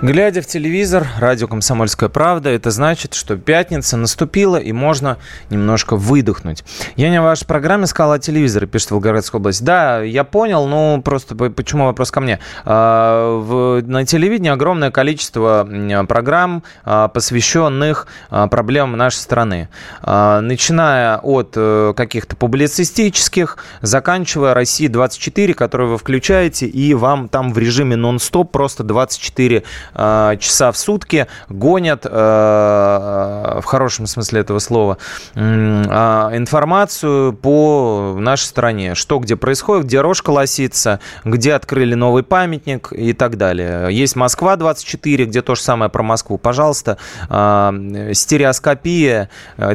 Глядя 0.00 0.42
в 0.42 0.46
телевизор, 0.46 1.08
радио 1.18 1.48
«Комсомольская 1.48 2.08
правда», 2.08 2.50
это 2.50 2.70
значит, 2.70 3.14
что 3.14 3.36
пятница 3.36 3.96
наступила 3.96 4.56
и 4.56 4.70
можно 4.70 5.16
немножко 5.50 5.96
выдохнуть. 5.96 6.62
Я 6.94 7.10
не 7.10 7.20
в 7.20 7.24
вашей 7.24 7.48
программе 7.48 7.88
сказал 7.88 8.12
о 8.12 8.18
телевизоре, 8.20 8.68
пишет 8.68 8.92
Волгоградская 8.92 9.40
область. 9.40 9.64
Да, 9.64 10.00
я 10.00 10.22
понял, 10.22 10.68
ну 10.68 11.02
просто 11.02 11.34
почему 11.34 11.86
вопрос 11.86 12.12
ко 12.12 12.20
мне. 12.20 12.38
А, 12.64 13.82
на 13.84 14.06
телевидении 14.06 14.52
огромное 14.52 14.92
количество 14.92 15.68
программ, 16.08 16.62
а, 16.84 17.08
посвященных 17.08 18.06
а, 18.30 18.46
проблемам 18.46 18.96
нашей 18.96 19.16
страны. 19.16 19.68
Начиная 20.00 21.18
от 21.18 21.54
э, 21.56 21.92
каких-то 21.96 22.36
публицистических, 22.36 23.58
заканчивая 23.82 24.54
«Россия-24», 24.54 25.54
которую 25.54 25.90
вы 25.90 25.98
включаете, 25.98 26.66
и 26.66 26.94
вам 26.94 27.28
там 27.28 27.52
в 27.52 27.58
режиме 27.58 27.96
нон-стоп 27.96 28.52
просто 28.52 28.84
24 28.84 29.64
Э, 29.94 30.36
часа 30.38 30.72
в 30.72 30.76
сутки 30.76 31.26
гонят, 31.48 32.04
э, 32.04 33.60
в 33.60 33.64
хорошем 33.64 34.06
смысле 34.06 34.40
этого 34.40 34.58
слова, 34.58 34.98
а, 35.34 36.30
информацию 36.34 37.32
по 37.32 38.14
нашей 38.18 38.44
стране. 38.44 38.94
Что 38.94 39.18
где 39.18 39.36
происходит, 39.36 39.86
где 39.86 40.00
рожь 40.00 40.22
колосится, 40.22 41.00
где 41.24 41.54
открыли 41.54 41.94
новый 41.94 42.22
памятник 42.22 42.92
и 42.92 43.12
так 43.12 43.36
далее. 43.36 43.88
Есть 43.90 44.16
Москва-24, 44.16 45.24
где 45.24 45.42
то 45.42 45.54
же 45.54 45.62
самое 45.62 45.90
про 45.90 46.02
Москву. 46.02 46.38
Пожалуйста, 46.38 46.98
а, 47.28 47.74
стереоскопия 48.12 49.30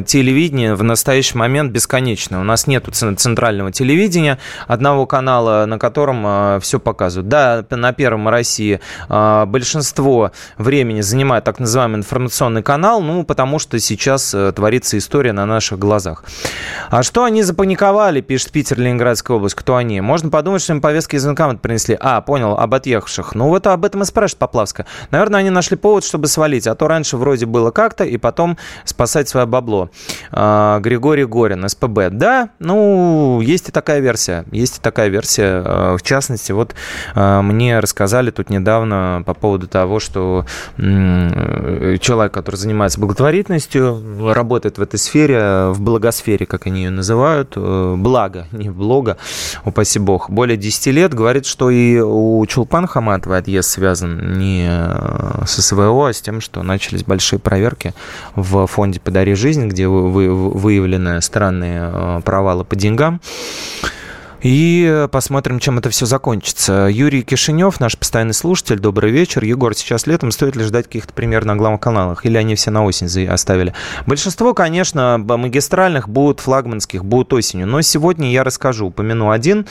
телевидения 0.06 0.74
в 0.74 0.82
настоящий 0.82 1.36
момент 1.36 1.72
бесконечна. 1.72 2.40
У 2.40 2.44
нас 2.44 2.66
нет 2.66 2.84
центрального 2.92 3.72
телевидения, 3.72 4.38
одного 4.66 5.06
канала, 5.06 5.64
на 5.66 5.78
котором 5.78 6.60
все 6.60 6.78
показывают. 6.78 7.28
Да, 7.28 7.64
на 7.70 7.92
Первом 7.92 8.28
России 8.28 8.80
большинство 9.08 10.03
большинство 10.04 10.32
времени 10.58 11.00
занимает 11.00 11.44
так 11.44 11.58
называемый 11.58 11.98
информационный 11.98 12.62
канал, 12.62 13.00
ну, 13.00 13.24
потому 13.24 13.58
что 13.58 13.78
сейчас 13.78 14.34
э, 14.34 14.52
творится 14.52 14.98
история 14.98 15.32
на 15.32 15.46
наших 15.46 15.78
глазах. 15.78 16.24
А 16.90 17.02
что 17.02 17.24
они 17.24 17.42
запаниковали, 17.42 18.20
пишет 18.20 18.52
Питер, 18.52 18.78
Ленинградская 18.78 19.36
область, 19.36 19.54
кто 19.54 19.76
они? 19.76 20.00
Можно 20.00 20.30
подумать, 20.30 20.62
что 20.62 20.72
им 20.72 20.80
повестки 20.80 21.16
из 21.16 21.24
военкомата 21.24 21.58
принесли. 21.58 21.96
А, 22.00 22.20
понял, 22.20 22.52
об 22.52 22.74
отъехавших. 22.74 23.34
Ну, 23.34 23.48
вот 23.48 23.66
об 23.66 23.84
этом 23.84 24.02
и 24.02 24.04
спрашивает 24.04 24.38
Поплавска. 24.38 24.86
Наверное, 25.10 25.40
они 25.40 25.50
нашли 25.50 25.76
повод, 25.76 26.04
чтобы 26.04 26.26
свалить, 26.26 26.66
а 26.66 26.74
то 26.74 26.88
раньше 26.88 27.16
вроде 27.16 27.46
было 27.46 27.70
как-то, 27.70 28.04
и 28.04 28.16
потом 28.16 28.58
спасать 28.84 29.28
свое 29.28 29.46
бабло. 29.46 29.90
А, 30.30 30.80
Григорий 30.80 31.24
Горин, 31.24 31.68
СПБ. 31.68 32.10
Да, 32.10 32.50
ну, 32.58 33.40
есть 33.40 33.68
и 33.68 33.72
такая 33.72 34.00
версия. 34.00 34.44
Есть 34.52 34.78
и 34.78 34.80
такая 34.80 35.08
версия. 35.08 35.62
А, 35.64 35.96
в 35.96 36.02
частности, 36.02 36.52
вот 36.52 36.74
а, 37.14 37.42
мне 37.42 37.78
рассказали 37.80 38.30
тут 38.30 38.50
недавно 38.50 39.22
по 39.24 39.34
поводу 39.34 39.66
того, 39.66 39.93
того, 39.94 40.00
что 40.00 40.46
человек, 40.76 42.32
который 42.32 42.56
занимается 42.56 43.00
благотворительностью, 43.00 44.32
работает 44.32 44.78
в 44.78 44.82
этой 44.82 44.98
сфере, 44.98 45.68
в 45.70 45.80
благосфере, 45.80 46.46
как 46.46 46.66
они 46.66 46.84
ее 46.84 46.90
называют, 46.90 47.52
э, 47.56 47.94
благо, 47.96 48.46
не 48.52 48.70
блога, 48.70 49.16
упаси 49.64 49.98
бог, 49.98 50.30
более 50.30 50.56
10 50.56 50.86
лет, 50.86 51.14
говорит, 51.14 51.46
что 51.46 51.70
и 51.70 51.98
у 52.00 52.44
Чулпан 52.46 52.86
Хаматовой 52.86 53.38
отъезд 53.38 53.70
связан 53.70 54.38
не 54.38 54.66
э, 54.68 55.44
с 55.46 55.62
СВО, 55.62 56.08
а 56.08 56.12
с 56.12 56.20
тем, 56.20 56.40
что 56.40 56.62
начались 56.62 57.04
большие 57.04 57.38
проверки 57.38 57.94
в 58.34 58.66
фонде 58.66 59.00
«Подари 59.00 59.34
жизнь», 59.34 59.68
где 59.68 59.86
выявлены 59.88 61.20
странные 61.20 61.90
э, 61.92 62.20
провалы 62.24 62.64
по 62.64 62.76
деньгам. 62.76 63.20
И 64.44 65.08
посмотрим, 65.10 65.58
чем 65.58 65.78
это 65.78 65.88
все 65.88 66.04
закончится. 66.04 66.86
Юрий 66.92 67.22
Кишинев, 67.22 67.80
наш 67.80 67.96
постоянный 67.96 68.34
слушатель, 68.34 68.78
добрый 68.78 69.10
вечер. 69.10 69.42
Егор, 69.42 69.74
сейчас 69.74 70.06
летом 70.06 70.30
стоит 70.32 70.54
ли 70.54 70.64
ждать 70.64 70.84
каких-то 70.84 71.14
пример 71.14 71.46
на 71.46 71.56
главных 71.56 71.80
каналах? 71.80 72.26
Или 72.26 72.36
они 72.36 72.54
все 72.54 72.70
на 72.70 72.84
осень 72.84 73.26
оставили? 73.26 73.72
Большинство, 74.06 74.52
конечно, 74.52 75.16
магистральных 75.16 76.10
будут 76.10 76.40
флагманских, 76.40 77.06
будут 77.06 77.32
осенью. 77.32 77.66
Но 77.66 77.80
сегодня 77.80 78.30
я 78.30 78.44
расскажу, 78.44 78.88
упомяну 78.88 79.30
один 79.30 79.66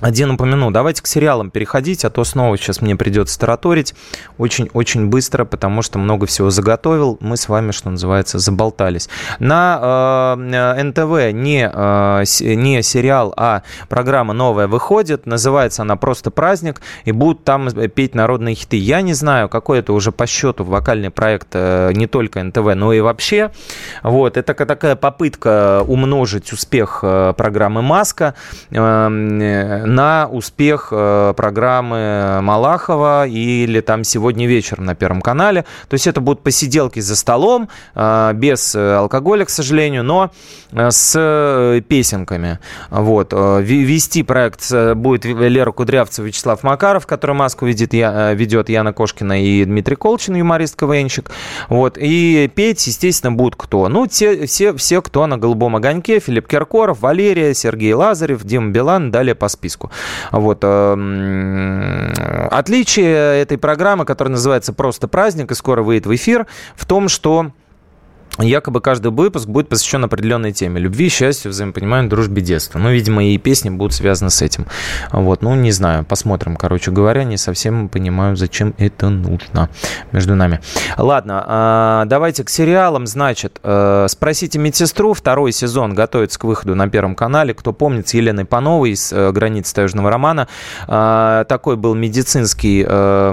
один 0.00 0.32
упомяну. 0.32 0.70
Давайте 0.70 1.02
к 1.02 1.06
сериалам 1.06 1.50
переходить, 1.50 2.04
а 2.04 2.10
то 2.10 2.24
снова 2.24 2.56
сейчас 2.58 2.80
мне 2.80 2.96
придется 2.96 3.38
тараторить 3.38 3.94
очень-очень 4.36 5.06
быстро, 5.06 5.44
потому 5.44 5.82
что 5.82 5.98
много 5.98 6.26
всего 6.26 6.50
заготовил. 6.50 7.18
Мы 7.20 7.36
с 7.36 7.48
вами, 7.48 7.70
что 7.70 7.90
называется, 7.90 8.38
заболтались. 8.38 9.08
На 9.38 10.34
э, 10.36 10.82
НТВ 10.82 11.32
не, 11.32 11.70
э, 11.72 12.24
не 12.40 12.82
сериал, 12.82 13.32
а 13.36 13.62
программа 13.88 14.32
новая 14.34 14.66
выходит. 14.66 15.26
Называется 15.26 15.82
она 15.82 15.96
«Просто 15.96 16.30
праздник», 16.30 16.80
и 17.04 17.12
будут 17.12 17.44
там 17.44 17.70
петь 17.70 18.14
народные 18.14 18.54
хиты. 18.54 18.76
Я 18.76 19.02
не 19.02 19.14
знаю, 19.14 19.48
какой 19.48 19.78
это 19.78 19.92
уже 19.92 20.10
по 20.10 20.26
счету 20.26 20.64
вокальный 20.64 21.10
проект 21.10 21.48
э, 21.52 21.92
не 21.94 22.06
только 22.08 22.42
НТВ, 22.42 22.74
но 22.74 22.92
и 22.92 23.00
вообще. 23.00 23.52
Вот, 24.02 24.36
это 24.36 24.54
такая 24.54 24.96
попытка 24.96 25.84
умножить 25.86 26.52
успех 26.52 27.00
э, 27.02 27.34
программы 27.36 27.82
«Маска». 27.82 28.34
Э, 28.70 29.08
на 29.92 30.26
успех 30.26 30.88
э, 30.90 31.34
программы 31.36 32.40
Малахова 32.42 33.26
или 33.26 33.80
там 33.80 34.04
сегодня 34.04 34.46
вечером 34.46 34.86
на 34.86 34.94
Первом 34.94 35.20
канале. 35.20 35.64
То 35.88 35.94
есть 35.94 36.06
это 36.06 36.20
будут 36.20 36.42
посиделки 36.42 37.00
за 37.00 37.14
столом, 37.14 37.68
э, 37.94 38.32
без 38.34 38.74
э, 38.74 38.94
алкоголя, 38.94 39.44
к 39.44 39.50
сожалению, 39.50 40.02
но 40.02 40.30
с 40.72 41.82
песенками. 41.86 42.58
Вот. 42.88 43.34
Вести 43.34 44.22
проект 44.22 44.72
будет 44.94 45.26
Лера 45.26 45.70
Кудрявцева, 45.70 46.24
Вячеслав 46.26 46.62
Макаров, 46.62 47.06
который 47.06 47.36
маску 47.36 47.66
ведет, 47.66 47.92
я, 47.92 48.32
ведет 48.32 48.70
Яна 48.70 48.94
Кошкина 48.94 49.42
и 49.42 49.64
Дмитрий 49.66 49.96
Колчин, 49.96 50.36
юморист 50.36 50.76
КВНщик. 50.76 51.30
Вот. 51.68 51.98
И 52.00 52.50
петь, 52.54 52.86
естественно, 52.86 53.32
будут 53.32 53.56
кто? 53.56 53.88
Ну, 53.88 54.06
те, 54.06 54.46
все, 54.46 54.74
все, 54.74 55.02
кто 55.02 55.26
на 55.26 55.36
«Голубом 55.36 55.76
огоньке», 55.76 56.20
Филипп 56.20 56.48
Киркоров, 56.48 57.00
Валерия, 57.00 57.52
Сергей 57.52 57.92
Лазарев, 57.92 58.42
Дима 58.42 58.70
Билан, 58.70 59.10
далее 59.10 59.34
по 59.34 59.48
списку 59.48 59.71
подписку. 59.72 59.90
Вот. 60.30 60.58
Эм, 60.62 62.12
отличие 62.50 63.40
этой 63.40 63.58
программы, 63.58 64.04
которая 64.04 64.32
называется 64.32 64.72
«Просто 64.72 65.08
праздник» 65.08 65.50
и 65.50 65.54
скоро 65.54 65.82
выйдет 65.82 66.06
в 66.06 66.14
эфир, 66.14 66.46
в 66.76 66.86
том, 66.86 67.08
что 67.08 67.52
Якобы 68.38 68.80
каждый 68.80 69.12
выпуск 69.12 69.46
будет 69.46 69.68
посвящен 69.68 70.04
определенной 70.04 70.52
теме. 70.52 70.80
Любви, 70.80 71.10
счастью, 71.10 71.50
взаимопониманию, 71.50 72.08
дружбе 72.08 72.40
детства. 72.40 72.78
Ну, 72.78 72.90
видимо, 72.90 73.22
и 73.22 73.36
песни 73.36 73.68
будут 73.68 73.92
связаны 73.92 74.30
с 74.30 74.40
этим. 74.40 74.66
Вот, 75.12 75.42
ну, 75.42 75.54
не 75.54 75.70
знаю, 75.70 76.04
посмотрим. 76.04 76.56
Короче 76.56 76.90
говоря, 76.90 77.24
не 77.24 77.36
совсем 77.36 77.90
понимаю, 77.90 78.36
зачем 78.36 78.74
это 78.78 79.10
нужно 79.10 79.68
между 80.12 80.34
нами. 80.34 80.60
Ладно, 80.96 81.44
а, 81.46 82.04
давайте 82.06 82.42
к 82.44 82.48
сериалам. 82.48 83.06
Значит, 83.06 83.60
э, 83.62 84.06
«Спросите 84.08 84.58
медсестру». 84.58 85.12
Второй 85.12 85.52
сезон 85.52 85.94
готовится 85.94 86.38
к 86.38 86.44
выходу 86.44 86.74
на 86.74 86.88
Первом 86.88 87.14
канале. 87.14 87.52
Кто 87.52 87.72
помнит, 87.72 88.08
с 88.08 88.14
Еленой 88.14 88.46
Пановой 88.46 88.92
из 88.92 89.12
э, 89.12 89.30
«Границ 89.32 89.70
таежного 89.72 90.10
романа». 90.10 90.48
А, 90.88 91.44
такой 91.44 91.76
был 91.76 91.94
медицинский, 91.94 92.84
э, 92.88 93.32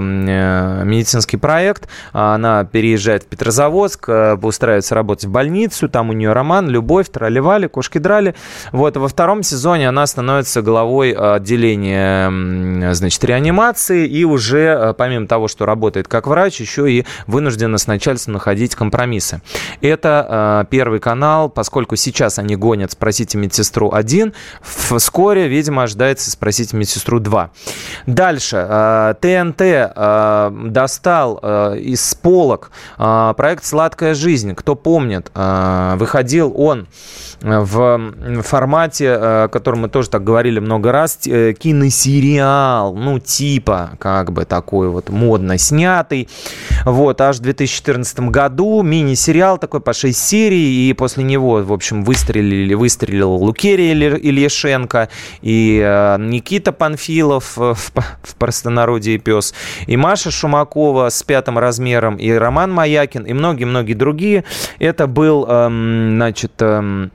медицинский 0.84 1.38
проект. 1.38 1.88
Она 2.12 2.64
переезжает 2.64 3.22
в 3.22 3.26
Петрозаводск, 3.26 4.08
устраивается 4.42 4.89
собирается 4.90 4.94
работать 4.94 5.24
в 5.24 5.30
больницу, 5.30 5.88
там 5.88 6.10
у 6.10 6.12
нее 6.12 6.32
роман, 6.32 6.68
любовь, 6.68 7.08
тролливали, 7.08 7.66
кошки 7.66 7.98
драли. 7.98 8.34
Вот, 8.72 8.96
во 8.96 9.08
втором 9.08 9.42
сезоне 9.42 9.88
она 9.88 10.06
становится 10.06 10.62
главой 10.62 11.12
отделения, 11.12 12.92
значит, 12.92 13.24
реанимации 13.24 14.06
и 14.06 14.24
уже, 14.24 14.58
э, 14.58 14.94
помимо 14.94 15.26
того, 15.26 15.48
что 15.48 15.66
работает 15.66 16.08
как 16.08 16.26
врач, 16.26 16.60
еще 16.60 16.90
и 16.90 17.04
вынуждена 17.26 17.78
с 17.78 17.86
начальством 17.86 18.34
находить 18.34 18.74
компромиссы. 18.74 19.40
Это 19.80 20.64
э, 20.64 20.70
первый 20.70 21.00
канал, 21.00 21.48
поскольку 21.48 21.96
сейчас 21.96 22.38
они 22.38 22.56
гонят 22.56 22.92
«Спросите 22.92 23.38
медсестру 23.38 23.90
1», 23.90 24.32
вскоре, 24.62 25.48
видимо, 25.48 25.82
ожидается 25.84 26.30
«Спросите 26.30 26.76
медсестру 26.76 27.20
2». 27.20 27.48
Дальше. 28.06 28.66
Э, 28.68 29.14
ТНТ 29.20 29.60
достал 30.72 31.38
из 31.76 32.14
полок 32.14 32.70
проект 32.96 33.64
«Сладкая 33.64 34.14
жизнь». 34.14 34.54
Кто 34.54 34.74
помнит, 34.82 35.30
а, 35.34 35.96
выходил 35.96 36.52
он 36.56 36.88
в 37.42 38.42
формате, 38.42 39.06
э, 39.06 39.44
о 39.44 39.48
котором 39.48 39.80
мы 39.80 39.88
тоже 39.88 40.10
так 40.10 40.22
говорили 40.22 40.58
много 40.58 40.92
раз, 40.92 41.18
э, 41.26 41.54
киносериал, 41.54 42.94
ну, 42.94 43.18
типа, 43.18 43.92
как 43.98 44.32
бы 44.32 44.44
такой 44.44 44.90
вот 44.90 45.08
модно 45.08 45.56
снятый. 45.56 46.28
Вот, 46.84 47.20
аж 47.20 47.38
в 47.38 47.40
2014 47.40 48.30
году 48.30 48.82
мини-сериал 48.82 49.58
такой 49.58 49.80
по 49.80 49.92
6 49.94 50.18
серий, 50.18 50.90
и 50.90 50.92
после 50.92 51.24
него, 51.24 51.62
в 51.62 51.72
общем, 51.72 52.04
выстрелили, 52.04 52.74
выстрелил 52.74 53.32
Лукерия 53.32 53.94
Ильяшенко, 53.94 55.08
и 55.40 55.80
э, 55.82 56.16
Никита 56.18 56.72
Панфилов 56.72 57.56
в 57.56 57.76
простонародье 58.38 59.18
пес, 59.18 59.54
и 59.86 59.96
Маша 59.96 60.30
Шумакова 60.30 61.08
с 61.08 61.22
пятым 61.22 61.58
размером, 61.58 62.16
и 62.16 62.30
Роман 62.30 62.70
Маякин, 62.72 63.24
и 63.24 63.32
многие-многие 63.32 63.94
другие. 63.94 64.44
Это 64.78 65.06
был, 65.06 65.46
эм, 65.46 66.16
значит, 66.16 66.52
эм, 66.60 67.10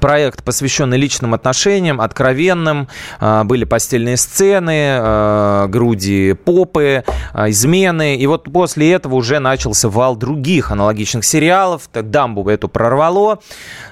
проект, 0.00 0.44
посвященный 0.44 0.98
личным 0.98 1.34
отношениям, 1.34 2.00
откровенным. 2.00 2.88
А, 3.20 3.44
были 3.44 3.64
постельные 3.64 4.16
сцены, 4.16 4.88
а, 4.90 5.66
груди 5.68 6.34
попы, 6.34 7.04
а, 7.32 7.50
измены. 7.50 8.16
И 8.16 8.26
вот 8.26 8.52
после 8.52 8.92
этого 8.92 9.14
уже 9.14 9.38
начался 9.38 9.88
вал 9.88 10.16
других 10.16 10.70
аналогичных 10.70 11.24
сериалов. 11.24 11.88
Дамбу 11.92 12.48
эту 12.48 12.68
прорвало, 12.68 13.40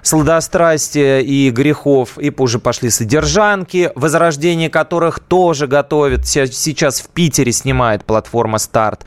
сладострастия 0.03 1.21
и 1.21 1.51
грехов. 1.51 2.19
И 2.19 2.33
уже 2.37 2.59
пошли 2.59 2.91
содержанки, 2.91 3.91
возрождение 3.95 4.71
которых 4.71 5.21
тоже 5.21 5.67
готовят. 5.67 6.27
Сейчас 6.27 7.01
в 7.01 7.09
Питере 7.09 7.53
снимает 7.53 8.05
платформа 8.05 8.59
«Старт». 8.59 9.05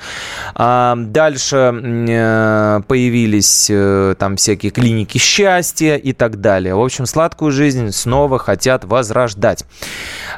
Дальше 0.56 1.74
э, 2.10 2.82
появились 2.88 3.68
э, 3.70 4.16
там 4.18 4.36
всякие 4.36 4.72
клиники 4.72 5.18
счастья 5.18 5.96
и 5.96 6.14
так 6.14 6.42
далее. 6.42 6.76
В 6.80 6.84
общем, 6.84 7.06
сладкую 7.06 7.52
жизнь 7.52 7.92
снова 7.92 8.40
хотят 8.40 8.86
возрождать. 8.86 9.66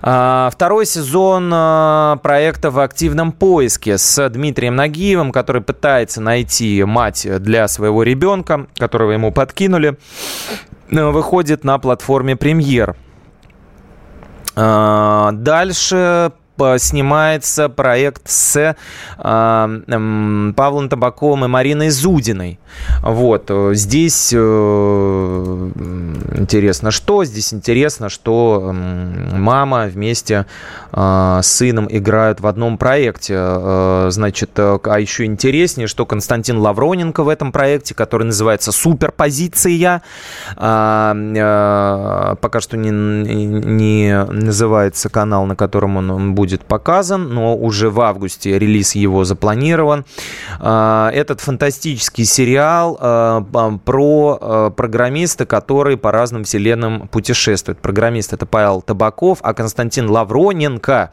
А, 0.02 0.50
второй 0.52 0.88
сезон 0.88 1.52
а, 1.54 2.18
проекта 2.18 2.72
в 2.72 2.80
активном 2.80 3.32
поиске 3.32 4.00
с 4.00 4.28
Дмитрием 4.30 4.76
Нагиевым, 4.76 5.32
который 5.32 5.62
пытается 5.62 6.20
найти 6.20 6.84
мать 6.84 7.28
для 7.44 7.68
своего 7.68 8.02
ребенка, 8.02 8.66
которого 8.76 9.12
ему 9.12 9.32
подкинули, 9.32 10.00
выходит 10.90 11.64
на 11.64 11.78
платформе 11.78 12.36
«Премьер». 12.36 12.96
А, 14.56 15.32
дальше 15.34 16.32
снимается 16.80 17.70
проект 17.70 18.30
с 18.30 18.76
э, 19.18 19.82
Павлом 20.56 20.90
Табаковым 20.90 21.46
и 21.46 21.48
Мариной 21.48 21.90
Зудиной. 21.90 22.60
Вот. 23.02 23.46
Э, 23.50 23.72
здесь 23.74 24.32
э, 24.34 24.38
интересно 26.38 26.92
что? 26.92 27.24
Здесь 27.24 27.54
интересно, 27.54 28.10
что 28.10 28.72
мама 28.74 29.86
вместе 29.86 30.46
э, 30.92 31.40
с 31.42 31.62
сыном 31.62 31.88
играют 31.90 32.42
в 32.42 32.48
одном 32.48 32.78
проекте. 32.78 33.36
Э, 33.38 34.08
значит, 34.12 34.52
э, 34.58 34.80
а 34.84 35.00
еще 35.00 35.26
интереснее, 35.26 35.88
что 35.88 36.06
Константин 36.06 36.58
Лавроненко 36.58 37.24
в 37.24 37.30
этом 37.30 37.52
проекте, 37.52 37.94
который 37.94 38.24
называется 38.24 38.72
«Суперпозиция», 38.72 40.02
э, 40.58 41.14
э, 41.36 42.36
пока 42.42 42.62
что 42.62 42.78
не, 42.78 42.90
не 42.90 44.26
называется 44.26 45.10
канал, 45.10 45.46
на 45.46 45.56
котором 45.56 45.98
он 45.98 46.34
будет 46.34 46.51
будет 46.52 46.66
показан, 46.66 47.34
но 47.34 47.56
уже 47.56 47.90
в 47.90 48.02
августе 48.02 48.60
релиз 48.60 48.96
его 48.96 49.24
запланирован. 49.24 50.06
А, 50.60 51.10
этот 51.14 51.42
фантастический 51.42 52.26
сериал 52.26 52.98
а, 53.00 53.42
про 53.86 54.38
а, 54.40 54.70
программиста, 54.70 55.46
который 55.46 55.98
по 55.98 56.12
разным 56.12 56.44
вселенным 56.44 57.08
путешествует. 57.08 57.80
Программист 57.80 58.34
это 58.34 58.46
Павел 58.46 58.82
Табаков, 58.82 59.40
а 59.42 59.54
Константин 59.54 60.10
Лавроненко 60.10 61.12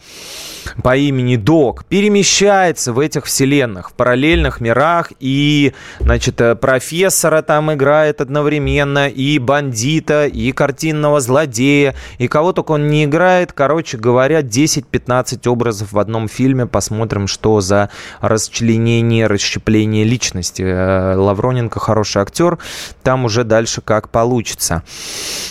по 0.83 0.97
имени 0.97 1.37
Док 1.37 1.85
перемещается 1.85 2.93
в 2.93 2.99
этих 2.99 3.25
вселенных, 3.25 3.91
в 3.91 3.93
параллельных 3.95 4.61
мирах, 4.61 5.13
и, 5.21 5.73
значит, 6.01 6.43
профессора 6.61 7.43
там 7.43 7.73
играет 7.73 8.21
одновременно, 8.21 9.09
и 9.09 9.39
бандита, 9.39 10.27
и 10.27 10.53
картинного 10.53 11.21
злодея, 11.21 11.95
и 12.19 12.29
кого 12.29 12.53
только 12.53 12.73
он 12.73 12.89
не 12.89 13.05
играет, 13.05 13.53
короче 13.53 13.97
говоря, 13.97 14.41
10-15 14.41 15.28
15 15.29 15.47
образов 15.47 15.93
в 15.93 15.99
одном 15.99 16.29
фильме. 16.29 16.67
Посмотрим, 16.67 17.27
что 17.27 17.61
за 17.61 17.91
расчленение, 18.21 19.27
расщепление 19.27 20.05
личности. 20.05 20.63
Э, 20.63 21.17
Лавроненко 21.17 21.81
хороший 21.81 22.23
актер. 22.23 22.59
Там 23.03 23.25
уже 23.25 23.45
дальше 23.45 23.81
как 23.81 24.09
получится. 24.09 24.83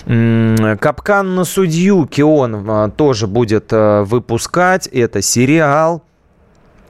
Капкан 0.05 1.35
на 1.35 1.43
судью 1.43 2.05
Кион 2.07 2.69
э, 2.69 2.91
тоже 2.95 3.27
будет 3.27 3.71
э, 3.71 4.03
выпускать. 4.03 4.87
Это 4.87 5.21
сериал. 5.21 6.01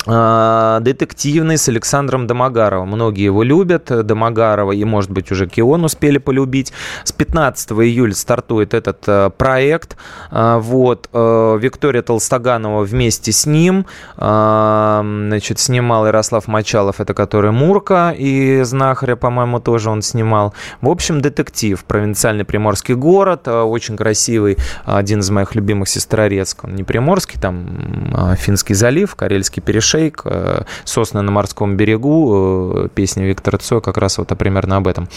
А, 0.08 0.80
детективный 0.80 1.58
с 1.58 1.68
Александром 1.68 2.28
Домогаровым. 2.28 2.90
Многие 2.90 3.26
его 3.26 3.44
любят, 3.44 3.86
Домогарова, 3.86 4.72
и, 4.72 4.84
может 4.86 5.12
быть, 5.12 5.32
уже 5.32 5.48
Кион 5.48 5.84
успели 5.84 6.18
полюбить. 6.18 6.72
С 7.04 7.12
15 7.12 7.72
июля 7.72 8.14
стартует 8.14 8.74
этот 8.74 9.04
э, 9.08 9.30
проект. 9.38 9.98
А, 10.32 10.60
вот. 10.60 11.10
Э, 11.12 11.58
Виктория 11.60 12.02
Толстоганова 12.02 12.84
вместе 12.84 13.32
с 13.32 13.46
ним. 13.46 13.86
А, 14.16 15.02
значит, 15.04 15.60
снимал 15.60 16.08
Ярослав 16.08 16.48
Мочалов, 16.48 17.02
это 17.02 17.14
который 17.14 17.52
Мурка, 17.52 18.14
и 18.18 18.62
Знахаря, 18.64 19.16
по-моему, 19.16 19.60
тоже 19.60 19.90
он 19.90 20.02
снимал. 20.02 20.54
В 20.82 20.90
общем, 20.90 21.22
детектив. 21.22 21.84
Провинциальный 21.84 22.46
приморский 22.46 22.96
город, 22.96 23.48
э, 23.48 23.62
очень 23.62 23.98
красивый, 23.98 24.58
один 24.86 25.20
из 25.20 25.30
моих 25.30 25.56
любимых 25.56 25.90
Сестрорецк. 25.90 26.64
Он 26.64 26.76
не 26.76 26.84
приморский, 26.84 27.40
там 27.40 28.36
Финский 28.38 28.74
залив, 28.74 29.16
Карельский 29.16 29.62
перешейк 29.62 29.97
шейк, 29.98 30.22
э, 30.26 30.62
сосны 30.84 31.22
на 31.22 31.32
морском 31.32 31.76
берегу, 31.76 32.74
э, 32.76 32.88
песня 32.94 33.26
Виктора 33.26 33.58
Цоя 33.58 33.82
как 33.82 33.98
раз 33.98 34.18
вот 34.18 34.28
примерно 34.38 34.78
об 34.78 34.88
этом. 34.88 35.08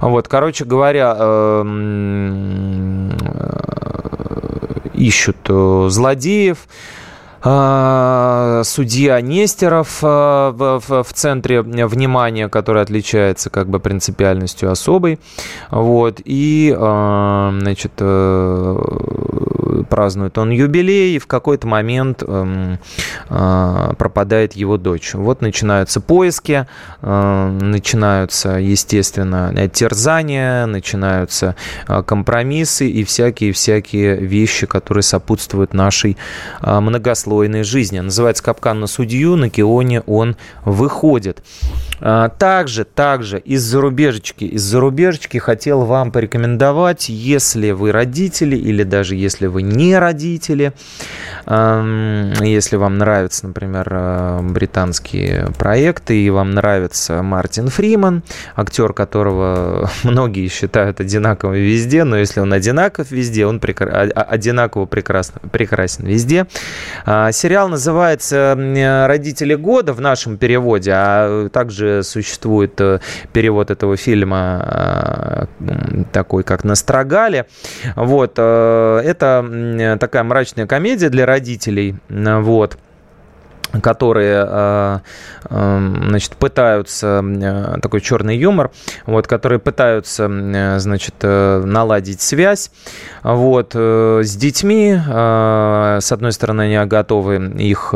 Вот, 0.00 0.28
короче 0.28 0.64
говоря, 0.64 1.16
эм, 1.18 3.10
э, 3.10 3.58
ищут 4.94 5.36
злодеев, 5.48 6.58
судья 7.42 9.20
Нестеров 9.20 10.00
в, 10.02 11.06
центре 11.12 11.62
внимания, 11.62 12.48
который 12.48 12.82
отличается 12.82 13.50
как 13.50 13.68
бы 13.68 13.80
принципиальностью 13.80 14.70
особой. 14.70 15.18
Вот. 15.70 16.20
И, 16.24 16.72
значит, 16.74 18.00
празднует 19.88 20.38
он 20.38 20.50
юбилей, 20.50 21.16
и 21.16 21.18
в 21.18 21.26
какой-то 21.26 21.66
момент 21.66 22.22
э, 22.26 22.76
э, 23.28 23.92
пропадает 23.98 24.54
его 24.54 24.76
дочь. 24.76 25.14
Вот 25.14 25.40
начинаются 25.40 26.00
поиски, 26.00 26.66
э, 27.02 27.58
начинаются, 27.60 28.52
естественно, 28.52 29.68
терзания, 29.68 30.66
начинаются 30.66 31.56
э, 31.88 32.02
компромиссы 32.02 32.88
и 32.88 33.04
всякие-всякие 33.04 34.16
вещи, 34.16 34.66
которые 34.66 35.02
сопутствуют 35.02 35.74
нашей 35.74 36.16
э, 36.62 36.80
многослойной 37.32 37.64
жизни. 37.64 38.00
Называется 38.00 38.42
«Капкан 38.42 38.80
на 38.80 38.86
судью», 38.86 39.36
на 39.36 39.48
Кионе 39.48 40.00
он 40.02 40.36
выходит. 40.64 41.42
А, 42.04 42.28
также, 42.28 42.84
также 42.84 43.38
из 43.38 43.62
зарубежечки, 43.62 44.44
из 44.44 44.62
зарубежечки 44.62 45.38
хотел 45.38 45.84
вам 45.84 46.10
порекомендовать, 46.10 47.08
если 47.08 47.70
вы 47.70 47.92
родители 47.92 48.56
или 48.56 48.82
даже 48.82 49.14
если 49.14 49.46
вы 49.46 49.62
не 49.62 49.96
родители, 49.96 50.72
если 51.46 52.76
вам 52.76 52.98
нравятся, 52.98 53.46
например, 53.46 53.88
э, 53.90 54.40
британские 54.42 55.48
проекты 55.58 56.20
и 56.20 56.30
вам 56.30 56.50
нравится 56.50 57.22
Мартин 57.22 57.68
Фриман, 57.68 58.22
актер 58.56 58.92
которого 58.92 59.90
многие 60.02 60.48
считают 60.48 61.00
одинаковым 61.00 61.56
везде, 61.56 62.04
но 62.04 62.16
если 62.16 62.40
он 62.40 62.52
одинаков 62.52 63.10
везде, 63.10 63.46
он 63.46 63.60
прекра... 63.60 64.02
одинаково 64.10 64.86
прекрасно, 64.86 65.40
прекрасен 65.50 66.06
везде. 66.06 66.46
А, 67.24 67.30
сериал 67.30 67.68
называется 67.68 68.56
«Родители 69.06 69.54
года» 69.54 69.92
в 69.92 70.00
нашем 70.00 70.38
переводе, 70.38 70.90
а 70.92 71.48
также 71.50 72.02
существует 72.02 72.80
э, 72.80 72.98
перевод 73.32 73.70
этого 73.70 73.96
фильма 73.96 75.48
э, 75.60 76.04
такой, 76.12 76.42
как 76.42 76.64
«Настрогали». 76.64 77.44
Вот. 77.94 78.34
Э, 78.38 79.02
это 79.04 79.96
такая 80.00 80.24
мрачная 80.24 80.66
комедия 80.66 81.10
для 81.10 81.24
родителей. 81.24 81.94
Вот 82.08 82.76
которые 83.80 84.44
э, 84.46 84.98
э, 85.48 85.94
значит, 86.08 86.36
пытаются, 86.36 87.22
э, 87.24 87.78
такой 87.80 88.00
черный 88.00 88.36
юмор, 88.36 88.70
вот, 89.06 89.26
которые 89.26 89.58
пытаются, 89.58 90.28
значит, 90.78 91.14
наладить 91.22 92.20
связь 92.20 92.70
вот, 93.22 93.74
с 93.74 94.36
детьми. 94.36 94.98
С 95.06 96.12
одной 96.12 96.32
стороны, 96.32 96.62
они 96.62 96.88
готовы 96.88 97.36
их 97.58 97.94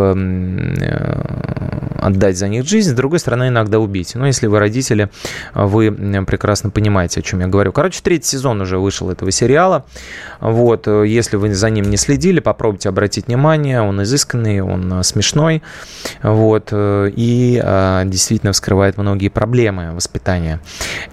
отдать 2.01 2.36
за 2.36 2.49
них 2.49 2.66
жизнь, 2.66 2.90
с 2.90 2.94
другой 2.94 3.18
стороны, 3.18 3.49
иногда 3.49 3.78
убить. 3.78 4.14
Но 4.14 4.26
если 4.26 4.47
вы 4.47 4.59
родители, 4.59 5.11
вы 5.55 5.92
прекрасно 6.26 6.70
понимаете, 6.70 7.20
о 7.20 7.22
чем 7.22 7.40
я 7.40 7.47
говорю. 7.47 7.72
Короче, 7.72 8.01
третий 8.03 8.28
сезон 8.28 8.61
уже 8.61 8.78
вышел 8.78 9.11
этого 9.11 9.30
сериала. 9.30 9.84
Вот, 10.40 10.86
если 10.86 11.36
вы 11.36 11.55
за 11.55 11.70
ним 11.70 11.90
не 11.90 11.97
следили, 11.97 12.40
попробуйте 12.40 12.88
обратить 12.88 13.26
внимание. 13.26 13.80
Он 13.80 14.03
изысканный, 14.03 14.61
он 14.61 15.03
смешной. 15.05 15.62
вот, 16.22 16.68
э, 16.72 17.11
и 17.14 17.62
действительно 18.05 18.53
вскрывает 18.53 18.99
многие 18.99 19.28
проблемы 19.28 19.92
воспитания. 19.92 20.61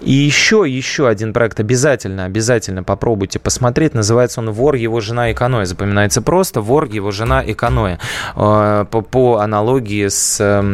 И 0.00 0.12
еще, 0.12 0.64
еще 0.66 1.08
один 1.08 1.32
проект 1.32 1.60
обязательно, 1.60 2.24
обязательно 2.24 2.82
попробуйте 2.82 3.38
посмотреть. 3.38 3.94
Называется 3.94 4.40
он 4.40 4.50
«Вор, 4.50 4.74
его 4.74 5.00
жена 5.00 5.30
и 5.30 5.34
каноэ». 5.34 5.66
Запоминается 5.66 6.22
просто 6.22 6.60
«Вор, 6.60 6.84
его 6.84 7.10
жена 7.10 7.42
и 7.42 7.54
каноэ». 7.54 7.98
По, 8.34 8.84
по 8.84 9.38
аналогии 9.38 10.08
с 10.08 10.40
эм, 10.40 10.73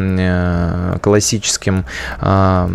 классическим 1.01 1.85
э, 2.19 2.69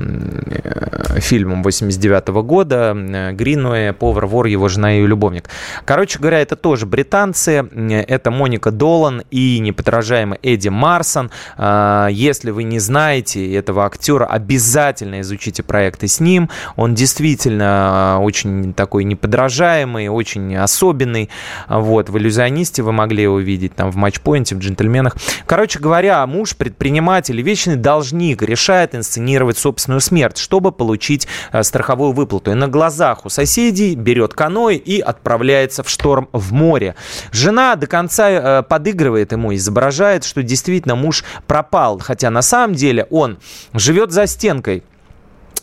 фильмом 1.18 1.62
89 1.62 2.28
года 2.28 2.94
Гринуэ 3.32 3.92
«Повар, 3.92 4.26
вор, 4.26 4.46
его 4.46 4.68
жена 4.68 4.98
и 4.98 5.06
любовник». 5.06 5.48
Короче 5.84 6.18
говоря, 6.18 6.40
это 6.40 6.56
тоже 6.56 6.86
британцы. 6.86 7.68
Это 8.08 8.30
Моника 8.30 8.70
Долан 8.70 9.22
и 9.30 9.58
неподражаемый 9.58 10.38
Эдди 10.42 10.68
Марсон. 10.68 11.30
Если 11.58 12.50
вы 12.50 12.64
не 12.64 12.78
знаете 12.78 13.54
этого 13.54 13.86
актера, 13.86 14.26
обязательно 14.26 15.20
изучите 15.20 15.62
проекты 15.62 16.08
с 16.08 16.20
ним. 16.20 16.50
Он 16.76 16.94
действительно 16.94 18.18
очень 18.20 18.74
такой 18.74 19.04
неподражаемый, 19.04 20.08
очень 20.08 20.56
особенный. 20.56 21.30
Вот, 21.68 22.08
в 22.08 22.18
«Иллюзионисте» 22.18 22.82
вы 22.82 22.92
могли 22.92 23.22
его 23.22 23.38
видеть, 23.38 23.74
там, 23.74 23.90
в 23.90 23.96
«Матчпоинте», 23.96 24.54
в 24.54 24.58
«Джентльменах». 24.58 25.16
Короче 25.46 25.78
говоря, 25.78 26.26
муж, 26.26 26.56
предприниматель, 27.16 27.40
вечный 27.42 27.76
должник 27.76 28.42
решает 28.42 28.94
инсценировать 28.94 29.58
собственную 29.58 30.00
смерть, 30.00 30.38
чтобы 30.38 30.72
получить 30.72 31.26
а, 31.50 31.62
страховую 31.62 32.12
выплату. 32.12 32.50
И 32.50 32.54
на 32.54 32.68
глазах 32.68 33.24
у 33.24 33.28
соседей 33.28 33.94
берет 33.94 34.34
каноэ 34.34 34.76
и 34.76 35.00
отправляется 35.00 35.82
в 35.82 35.88
шторм 35.88 36.28
в 36.32 36.52
море. 36.52 36.94
Жена 37.32 37.76
до 37.76 37.86
конца 37.86 38.62
подыгрывает 38.62 39.32
ему, 39.32 39.54
изображает, 39.54 40.24
что 40.24 40.42
действительно 40.42 40.94
муж 40.94 41.24
пропал, 41.46 41.98
хотя 41.98 42.30
на 42.30 42.42
самом 42.42 42.74
деле 42.74 43.06
он 43.10 43.38
живет 43.72 44.10
за 44.10 44.26
стенкой 44.26 44.82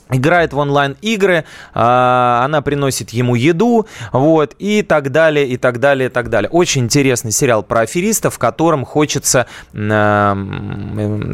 играет 0.09 0.53
в 0.53 0.57
онлайн-игры, 0.57 1.45
а, 1.73 2.41
она 2.43 2.61
приносит 2.61 3.11
ему 3.11 3.35
еду, 3.35 3.87
вот, 4.11 4.55
и 4.59 4.81
так 4.81 5.11
далее, 5.11 5.47
и 5.47 5.57
так 5.57 5.79
далее, 5.79 6.09
и 6.09 6.11
так 6.11 6.29
далее. 6.29 6.49
Очень 6.49 6.83
интересный 6.83 7.31
сериал 7.31 7.63
про 7.63 7.81
аферистов, 7.81 8.35
в 8.35 8.39
котором 8.39 8.85
хочется 8.85 9.47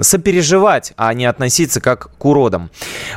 сопереживать, 0.01 0.93
а 0.97 1.13
не 1.13 1.25
относиться 1.25 1.81
как 1.81 2.11
к 2.17 2.25
уродам. 2.25 2.69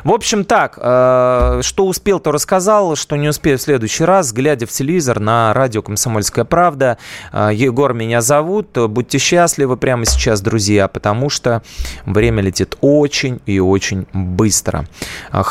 В 0.04 0.12
общем, 0.12 0.44
так, 0.44 0.78
э, 0.80 1.60
что 1.62 1.86
успел, 1.86 2.20
то 2.20 2.32
рассказал, 2.32 2.96
что 2.96 3.16
не 3.16 3.28
успею 3.28 3.58
в 3.58 3.62
следующий 3.62 4.04
раз, 4.04 4.32
глядя 4.32 4.66
в 4.66 4.70
телевизор 4.70 5.20
на 5.20 5.52
радио 5.54 5.82
«Комсомольская 5.82 6.44
правда». 6.44 6.98
Э, 7.32 7.50
Егор 7.52 7.92
меня 7.92 8.20
зовут, 8.20 8.76
будьте 8.88 9.18
счастливы 9.18 9.76
прямо 9.76 10.04
сейчас, 10.06 10.40
друзья, 10.40 10.88
потому 10.88 11.30
что 11.30 11.62
время 12.06 12.42
летит 12.42 12.76
очень 12.80 13.40
и 13.46 13.58
очень 13.60 14.06
быстро. 14.12 14.86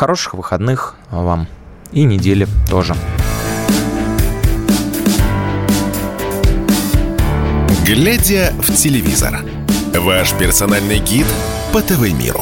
Хороших 0.02 0.34
выходных 0.34 0.96
вам 1.12 1.46
и 1.92 2.02
недели 2.06 2.48
тоже. 2.68 2.96
Глядя 7.86 8.52
в 8.58 8.74
телевизор. 8.76 9.42
Ваш 9.94 10.34
персональный 10.34 10.98
гид 10.98 11.28
по 11.72 11.84
ТВ-миру. 11.84 12.42